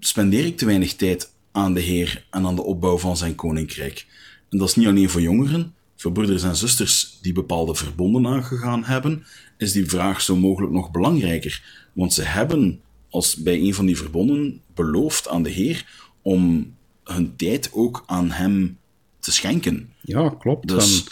[0.00, 4.06] spendeer ik te weinig tijd aan de Heer en aan de opbouw van zijn koninkrijk?
[4.50, 8.84] En dat is niet alleen voor jongeren, voor broeders en zusters die bepaalde verbonden aangegaan
[8.84, 9.24] hebben,
[9.58, 11.62] is die vraag zo mogelijk nog belangrijker.
[11.92, 15.86] Want ze hebben als bij een van die verbonden belooft aan de Heer
[16.22, 18.78] om hun tijd ook aan hem
[19.18, 19.92] te schenken.
[20.00, 20.68] Ja, klopt.
[20.68, 21.04] Dus-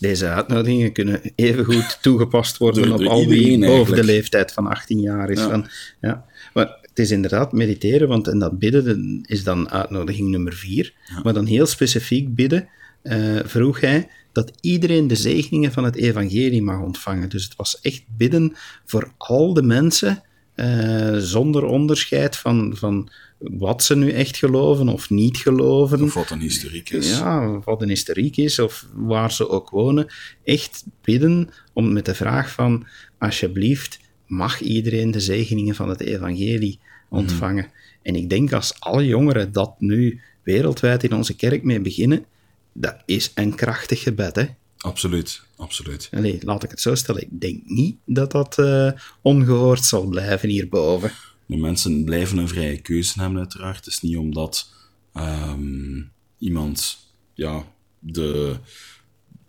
[0.00, 4.02] deze uitnodigingen kunnen evengoed toegepast worden Door- op al wie boven de eigenlijk.
[4.06, 5.38] leeftijd van 18 jaar is.
[5.38, 5.48] Ja.
[5.48, 5.66] Van,
[6.00, 6.24] ja.
[6.54, 10.92] Maar het is inderdaad mediteren, want en dat bidden de- is dan uitnodiging nummer vier.
[11.22, 12.68] Maar dan heel specifiek bidden
[13.02, 17.28] eh, vroeg hij dat iedereen de zegeningen van het evangelie mag ontvangen.
[17.28, 18.52] Dus het was echt bidden
[18.84, 20.22] voor al de mensen,
[20.54, 23.08] eh, zonder onderscheid van, van
[23.40, 26.02] wat ze nu echt geloven of niet geloven.
[26.02, 27.18] Of wat een historiek is.
[27.18, 30.06] Ja, of wat een historiek is, of waar ze ook wonen.
[30.44, 32.86] Echt bidden om met de vraag van,
[33.18, 36.78] alsjeblieft, mag iedereen de zegeningen van het evangelie
[37.08, 37.70] ontvangen?
[38.02, 42.24] En ik denk als alle jongeren dat nu wereldwijd in onze kerk mee beginnen,
[42.72, 44.46] dat is een krachtig gebed, hè?
[44.78, 46.08] Absoluut, absoluut.
[46.12, 47.22] Allee, laat ik het zo stellen.
[47.22, 48.90] Ik denk niet dat dat eh,
[49.22, 51.12] ongehoord zal blijven hierboven.
[51.50, 53.76] Maar mensen blijven een vrije keuze hebben, uiteraard.
[53.76, 54.72] Het is niet omdat
[55.12, 56.02] ehm,
[56.38, 56.98] iemand
[57.34, 57.64] ja,
[57.98, 58.56] de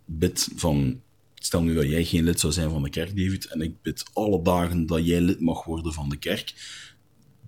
[0.04, 1.00] bid van.
[1.34, 4.04] Stel nu dat jij geen lid zou zijn van de kerk, David, en ik bid
[4.12, 6.54] alle dagen dat jij lid mag worden van de kerk.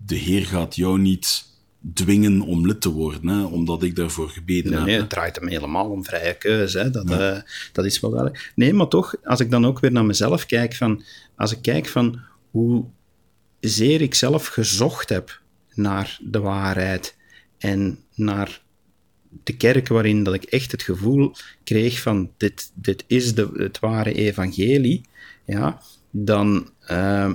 [0.06, 1.44] De Heer gaat jou niet
[1.92, 4.88] dwingen om lid te worden, hè, omdat ik daarvoor gebeden Nee, heb.
[4.88, 6.78] nee, het draait hem helemaal om vrije keuze.
[6.78, 6.90] Hè.
[6.90, 7.38] Dat, eh,
[7.72, 8.52] dat is wel duidelijk.
[8.54, 11.02] Nee, maar toch, als ik dan ook weer naar mezelf kijk, van,
[11.36, 12.84] als ik kijk van hoe
[13.68, 15.40] zeer ik zelf gezocht heb
[15.74, 17.16] naar de waarheid
[17.58, 18.62] en naar
[19.44, 21.34] de kerk waarin dat ik echt het gevoel
[21.64, 25.02] kreeg van dit, dit is de, het ware evangelie,
[25.44, 26.70] ja, dan...
[26.80, 27.32] eh,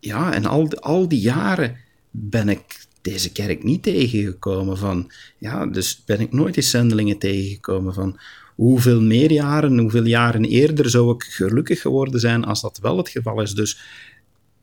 [0.00, 1.76] ja, en al, al die jaren
[2.10, 7.94] ben ik deze kerk niet tegengekomen van, ja, dus ben ik nooit die zendelingen tegengekomen
[7.94, 8.18] van,
[8.54, 13.08] hoeveel meer jaren, hoeveel jaren eerder zou ik gelukkig geworden zijn als dat wel het
[13.08, 13.52] geval is.
[13.52, 13.80] Dus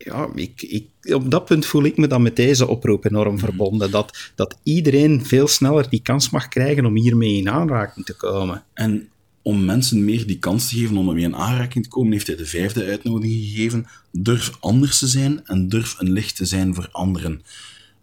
[0.04, 3.92] ja, ik, ik, op dat punt voel ik me dan met deze oproep enorm verbonden,
[3.92, 8.64] dat, dat iedereen veel sneller die kans mag krijgen om hiermee in aanraking te komen.
[8.74, 9.10] En
[9.42, 12.36] om mensen meer die kans te geven om ermee in aanraking te komen, heeft hij
[12.36, 13.86] de vijfde uitnodiging gegeven.
[14.12, 17.42] Durf anders te zijn en durf een licht te zijn voor anderen.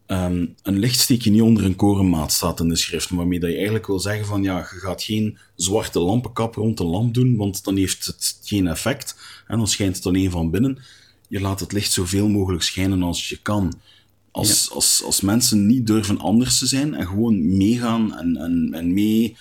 [0.07, 3.49] Ehm, een licht steek je niet onder een korenmaat, staat in de schrift, waarmee dat
[3.51, 7.37] je eigenlijk wil zeggen van ja, je gaat geen zwarte lampenkap rond de lamp doen,
[7.37, 10.79] want dan heeft het geen effect en dan schijnt het alleen van binnen.
[11.29, 13.81] Je laat het licht zoveel mogelijk schijnen als je kan.
[14.31, 18.95] Als, als, als mensen niet durven anders te zijn en gewoon meegaan en, en, en
[18.95, 19.37] mee...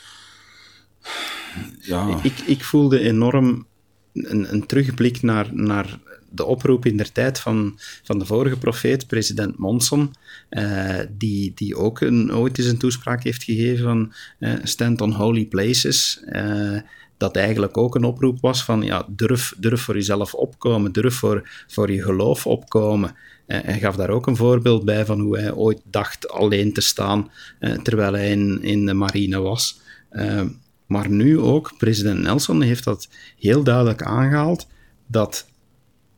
[1.80, 3.66] Ja, Ik, ik voelde enorm
[4.14, 9.08] een, een terugblik naar, naar de oproep in der tijd van, van de vorige profeet,
[9.08, 10.14] president Monson,
[10.50, 15.12] eh, die, die ook een, ooit eens een toespraak heeft gegeven van eh, stand on
[15.12, 16.22] holy places.
[16.26, 16.78] eh,
[17.18, 21.50] dat eigenlijk ook een oproep was van ja, durf, durf voor jezelf opkomen, durf voor,
[21.68, 23.16] voor je geloof opkomen.
[23.46, 26.82] Eh, hij gaf daar ook een voorbeeld bij van hoe hij ooit dacht alleen te
[26.82, 29.80] staan eh, terwijl hij in, in de marine was.
[30.10, 30.42] Eh,
[30.86, 33.10] maar nu ook, president Nelson heeft dat
[33.40, 34.68] heel duidelijk aangehaald,
[35.08, 35.48] dat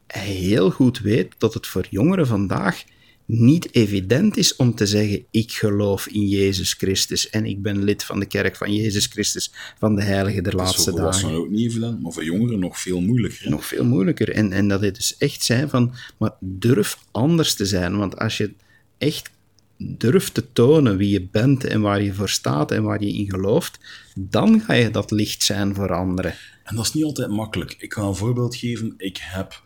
[0.07, 2.83] hij heel goed weet dat het voor jongeren vandaag
[3.31, 8.03] niet evident is om te zeggen: Ik geloof in Jezus Christus en ik ben lid
[8.03, 11.31] van de kerk van Jezus Christus van de Heilige der Dat is laatste voor volwassenen
[11.33, 11.45] dagen.
[11.47, 13.43] ook niet evident, maar voor jongeren nog veel moeilijker.
[13.43, 13.49] hè.
[13.49, 14.31] Nog veel moeilijker.
[14.31, 17.97] En, en dat hij dus echt zei van, maar durf anders te zijn.
[17.97, 18.51] Want als je
[18.97, 19.29] echt
[19.77, 23.29] durft te tonen wie je bent en waar je voor staat en waar je in
[23.29, 23.79] gelooft,
[24.15, 26.33] dan ga je dat licht zijn voor anderen.
[26.63, 27.75] En dat is niet altijd makkelijk.
[27.79, 28.93] Ik ga een voorbeeld geven.
[28.97, 29.63] Ik heb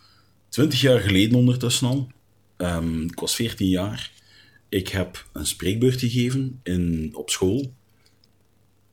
[0.50, 2.12] twintig jaar geleden ondertussen al,
[2.58, 4.12] ehm, ik was 14 jaar,
[4.70, 7.74] ik heb een spreekbeurt gegeven in, op school.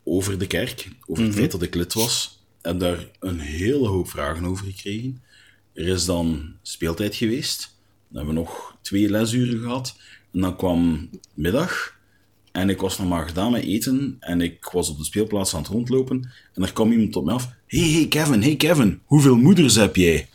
[0.04, 4.08] Over de kerk, over het feit dat ik lid was, en daar een hele hoop
[4.08, 5.22] vragen over gekregen.
[5.72, 7.76] Er is dan speeltijd geweest,
[8.08, 9.96] dan hebben we nog twee lesuren gehad,
[10.32, 11.98] en dan kwam middag,
[12.52, 14.16] en ik was nog maar gedaan met eten.
[14.20, 16.30] En ik was op de speelplaats aan het rondlopen.
[16.54, 17.48] En er kwam iemand op me af.
[17.66, 20.28] Hey, hey Kevin, hey Kevin, hoeveel moeders heb jij?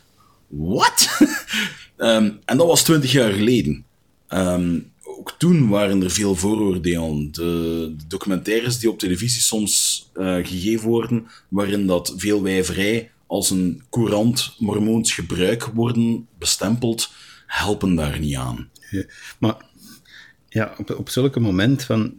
[0.46, 1.08] Wat?
[1.96, 3.84] Ehm, en dat was twintig jaar geleden.
[4.28, 7.32] Ehm, ook toen waren er veel vooroordelen.
[7.32, 13.82] De, documentaires die op televisie soms eh, gegeven worden, waarin dat veel wijverij als een
[13.90, 17.10] courant mormoons gebruik worden bestempeld,
[17.46, 18.68] helpen daar niet aan.
[19.38, 19.56] Maar
[20.48, 22.14] ja, op, op zulke moment van,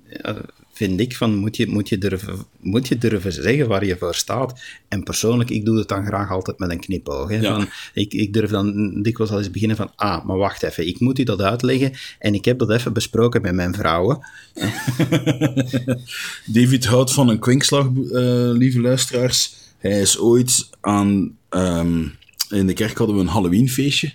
[0.78, 4.15] vind ik van, moet je, moet, je durven, moet je durven zeggen waar je voor
[4.15, 4.59] staat.
[4.88, 7.30] En persoonlijk, ik doe het dan graag altijd met een knipoog.
[7.30, 7.55] Hè, Ja.
[7.55, 10.99] van, ik, ik durf dan dikwijls al eens beginnen van, ah, maar wacht even, ik
[10.99, 11.91] moet u dat uitleggen.
[12.19, 14.19] En ik heb dat even besproken met mijn vrouwen.
[16.45, 19.55] David houdt van een kwinkslag, eh, lieve luisteraars.
[19.78, 21.38] Hij is ooit aan...
[21.49, 22.03] ehm,
[22.49, 24.11] in de kerk hadden we een Halloweenfeestje.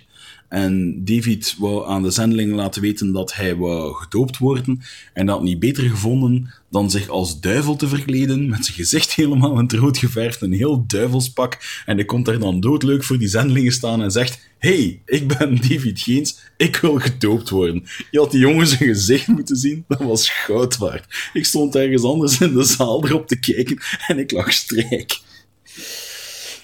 [0.53, 4.81] En David wou aan de zendelingen laten weten dat hij wou gedoopt worden.
[5.13, 9.51] En dat niet beter gevonden dan zich als duivel te verkleden, met zijn gezicht helemaal
[9.51, 11.81] in het rood geverfd, een heel duivelspak.
[11.85, 15.55] En hij komt daar dan doodleuk voor die zendelingen staan en zegt: hey, ik ben
[15.55, 17.83] David Geens, ik wil gedoopt worden.
[18.11, 21.29] Je had die jongen zijn gezicht moeten zien, dat was goud waard.
[21.33, 23.77] Ik stond ergens anders in de zaal erop te kijken
[24.07, 25.21] en ik lag strijk.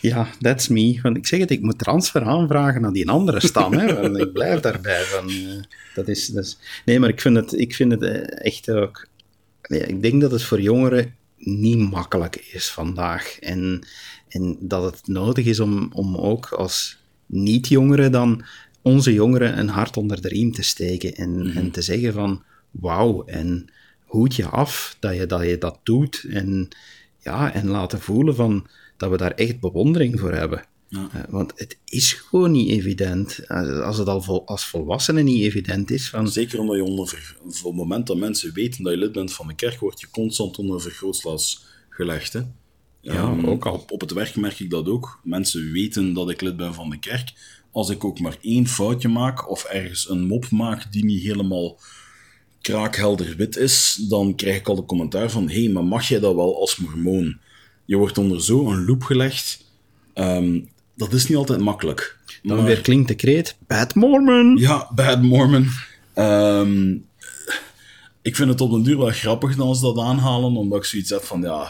[0.01, 0.99] Ja, that's me.
[1.01, 3.73] Want ik zeg het, ik moet transfer aanvragen naar die andere stam.
[3.73, 5.03] hè, want ik blijf daarbij.
[5.03, 5.61] Van, eh,
[5.93, 6.57] dat is, dat is...
[6.85, 9.07] Nee, maar ik vind het, ik vind het eh, echt ook...
[9.61, 13.39] Nee, ik denk dat het voor jongeren niet makkelijk is vandaag.
[13.39, 13.81] En,
[14.27, 18.43] en dat het nodig is om, om ook als niet-jongeren dan
[18.81, 21.15] onze jongeren een hart onder de riem te steken.
[21.15, 23.69] En, en te zeggen van, wauw, en
[24.05, 26.25] hoed je af dat je dat, je dat doet.
[26.29, 26.67] En,
[27.17, 28.67] ja, en laten voelen van
[28.99, 30.65] dat we daar echt bewondering voor hebben.
[30.87, 31.09] Ja.
[31.13, 33.47] Eh, want het is gewoon niet evident.
[33.83, 36.09] Als het al vol, als volwassenen niet evident is.
[36.09, 39.33] Van, Zeker omdat je onder, op het moment dat mensen weten dat je lid bent
[39.33, 42.33] van de kerk, word je constant onder vergrootglas gelegd.
[42.33, 42.41] Hè?
[43.01, 43.73] Ja, Ehm, ook al.
[43.73, 45.19] Op, op het werk merk ik dat ook.
[45.23, 47.33] Mensen weten dat ik lid ben van de kerk.
[47.71, 51.79] Als ik ook maar één foutje maak of ergens een mop maak die niet helemaal
[52.61, 56.19] kraakhelder wit is, dan krijg ik al de commentaar van hé, hey, maar mag jij
[56.19, 57.39] dat wel als mormoon?
[57.89, 59.65] Je wordt onder zo'n loep gelegd.
[60.13, 60.59] Ehm,
[60.95, 62.17] dat is niet altijd makkelijk.
[62.43, 64.57] dan Maar- weer klinkt de kreet, Bad Mormon!
[64.57, 65.67] ja, Bad Mormon.
[66.13, 66.91] Ehm,
[68.21, 71.09] ik vind het op den duur wel grappig dat ze dat aanhalen, omdat ik zoiets
[71.09, 71.67] heb van, ja,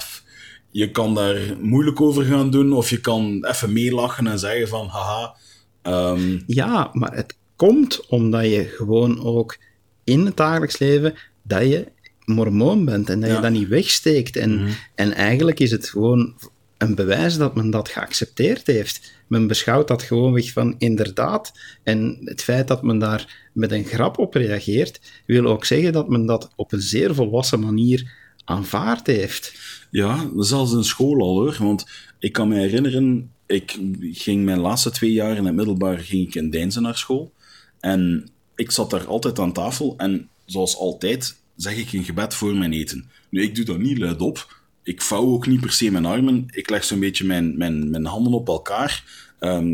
[0.71, 4.87] je kan daar moeilijk over gaan doen, of je kan even meelachen en zeggen van,
[4.87, 5.35] haha.
[5.81, 9.57] Ehm, Ja, maar het komt omdat je gewoon ook
[10.03, 11.87] in het dagelijks leven dat je
[12.29, 13.35] mormoon bent en dat Ja.
[13.35, 14.35] je dat niet wegsteekt.
[14.35, 16.33] En, en eigenlijk is het gewoon
[16.77, 19.11] een bewijs dat men dat geaccepteerd heeft.
[19.27, 21.51] Men beschouwt dat gewoon weg van inderdaad.
[21.83, 26.09] En het feit dat men daar met een grap op reageert, wil ook zeggen dat
[26.09, 28.11] men dat op een zeer volwassen manier
[28.45, 29.53] aanvaard heeft.
[29.91, 31.55] Ja, zelfs in school al hoor.
[31.59, 31.85] Want
[32.19, 33.79] ik kan me herinneren, ik
[34.11, 37.31] ging mijn laatste twee jaar in het middelbaar ging ik in Deinzen naar school.
[37.79, 42.55] En ik zat daar altijd aan tafel en zoals altijd zeg ik een gebed voor
[42.55, 43.09] mijn eten.
[43.29, 44.61] Nu, ik doe dat niet luid op.
[44.83, 46.45] Ik vouw ook niet per se mijn armen.
[46.51, 49.03] Ik leg zo'n beetje mijn, mijn, mijn handen op elkaar.
[49.39, 49.73] Ehm,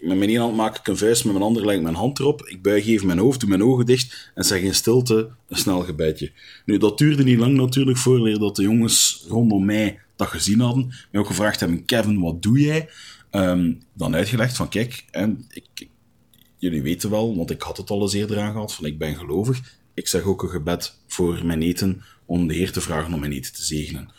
[0.00, 2.18] met mijn ene hand maak ik een vuist, met mijn andere leg ik mijn hand
[2.18, 2.46] erop.
[2.46, 5.80] Ik buig even mijn hoofd, doe mijn ogen dicht en zeg in stilte een snel
[5.80, 6.32] gebedje.
[6.64, 10.92] Nu, dat duurde niet lang natuurlijk voor dat de jongens rondom mij dat gezien hadden.
[11.10, 12.88] Mij ook gevraagd hebben, Kevin, wat doe jij?
[13.30, 15.88] Ehm, dan uitgelegd van, kijk, en ik-
[16.56, 19.80] jullie weten wel, want ik had het al eens eerder aangehad, van ik ben gelovig.
[19.94, 23.32] Ik zeg ook een gebed voor mijn eten, om de Heer te vragen om mijn
[23.32, 24.10] eten te zegenen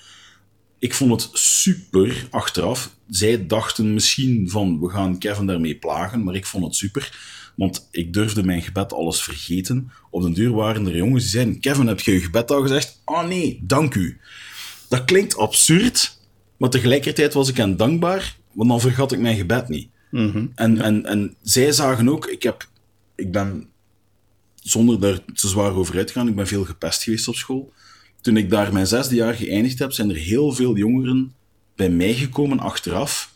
[0.84, 2.96] ik vond het super achteraf.
[3.10, 7.18] Zij dachten misschien van, we gaan Kevin daarmee plagen, maar ik vond het super.
[7.56, 9.92] Want ik durfde mijn gebed alles vergeten.
[10.10, 13.02] Op den duur waren er jongens die zeiden, Kevin, heb je je gebed al gezegd?
[13.04, 14.18] Ah nee, dank u.
[14.90, 16.20] Dat klinkt absurd,
[16.58, 19.90] maar tegelijkertijd was ik hen dankbaar, want dan vergat ik mijn gebed niet.
[20.56, 22.68] En, en, en zij zagen ook, ik, heb,
[23.16, 23.70] ik ben,
[24.64, 27.74] zonder daar te zwaar over uit te gaan, ik ben veel gepest geweest op school.
[28.22, 31.34] Toen ik daar mijn zesde jaar geëindigd heb, zijn er heel veel jongeren
[31.76, 33.34] bij mij gekomen achteraf,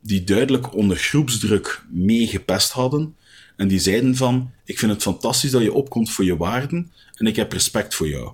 [0.00, 3.16] die duidelijk onder groepsdruk mee gepest hadden.
[3.56, 7.26] En die zeiden van, ik vind het fantastisch dat je opkomt voor je waarden en
[7.26, 8.32] ik heb respect voor jou.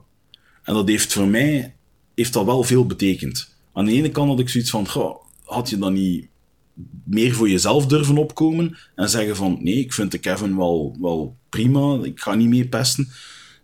[0.62, 1.74] En dat heeft voor mij
[2.14, 3.54] heeft dat wel veel betekend.
[3.72, 4.86] Aan de ene kant had ik zoiets van,
[5.44, 6.26] had je dan niet
[7.04, 11.36] meer voor jezelf durven opkomen en zeggen van, nee, ik vind de Kevin wel, wel
[11.48, 13.08] prima, ik ga niet mee pesten.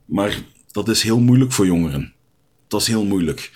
[0.04, 2.12] Maar dat is heel moeilijk voor jongeren.
[2.68, 3.52] Dat is heel moeilijk.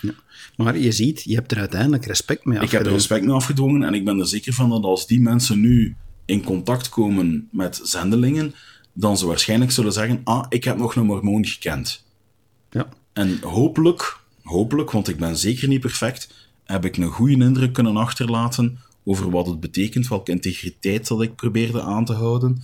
[0.57, 2.99] Maar je ziet, je hebt er uiteindelijk respect mee Ik heb er afgedwongen.
[2.99, 5.95] respect mee afgedwongen en ik ben er zeker van dat als die mensen nu
[6.25, 8.53] in contact komen met zendelingen,
[8.93, 12.05] dan ze waarschijnlijk zullen zeggen, ah, ik heb nog een mormoon gekend.
[12.69, 12.89] Ja.
[13.13, 17.97] En hopelijk, hopelijk, want ik ben zeker niet perfect, heb ik een goede indruk kunnen
[17.97, 22.63] achterlaten over wat het betekent, welke integriteit dat ik probeerde aan te houden,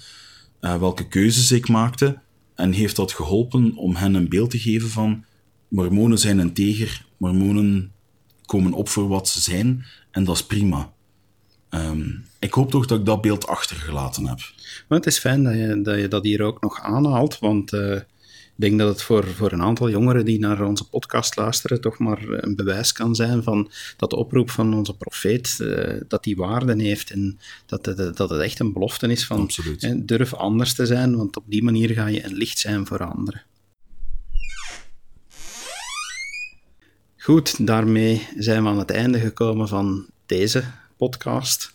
[0.60, 2.20] eh, welke keuzes ik maakte.
[2.56, 5.26] En heeft dat geholpen om hen een beeld te geven van
[5.68, 7.92] mormonen zijn integer, mormonen
[8.46, 10.94] komen op voor wat ze zijn en dat is prima.
[11.70, 12.10] Ehm,
[12.40, 14.40] ik hoop toch dat ik dat beeld achtergelaten heb.
[14.88, 15.44] Maar het is fijn
[15.84, 18.00] dat je dat, hier ook nog aanhaalt, want eh,
[18.58, 22.24] denk dat het voor, voor een aantal jongeren die naar onze podcast luisteren toch maar
[22.28, 26.80] een bewijs kan zijn van dat de oproep van onze profeet, eh, dat die waarden
[26.80, 29.50] heeft en dat het, dat het echt een belofte is van
[29.96, 33.44] durf anders te zijn, want op die manier ga je een licht zijn voor anderen.
[37.18, 40.64] Goed, daarmee zijn we aan het einde gekomen van deze
[40.98, 41.72] podcast.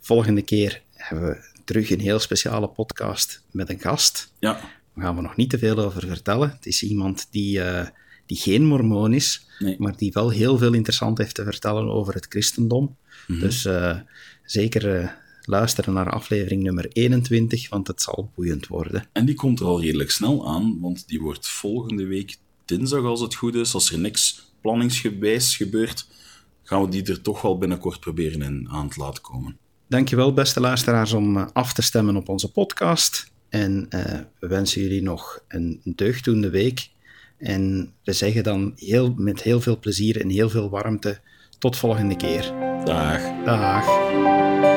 [0.00, 4.32] Volgende keer hebben we terug een heel speciale podcast met een gast.
[4.38, 4.60] Ja.
[4.98, 6.50] Daar gaan we nog niet te veel over vertellen.
[6.50, 7.86] Het is iemand die, uh,
[8.26, 9.76] die geen mormoon is, Nee.
[9.78, 12.96] maar die wel heel veel interessant heeft te vertellen over het christendom.
[13.26, 13.40] Mhm.
[13.40, 13.96] Dus uh,
[14.44, 15.08] zeker uh,
[15.42, 19.08] luisteren naar aflevering nummer 21, want het zal boeiend worden.
[19.12, 23.20] En die komt er al redelijk snel aan, want die wordt volgende week dinsdag, als
[23.20, 26.06] het goed is, als er niks planningsgewijs gebeurt,
[26.62, 29.56] gaan we die er toch wel binnenkort proberen in aan te laten komen.
[29.88, 33.30] Dankjewel, beste luisteraars, om af te stemmen op onze podcast.
[33.48, 34.02] En uh,
[34.38, 36.88] we wensen jullie nog een deugddoende week.
[37.38, 41.20] En we zeggen dan heel, met heel veel plezier en heel veel warmte
[41.58, 42.52] tot volgende keer.
[42.84, 43.44] Dag.
[43.44, 44.67] Dag.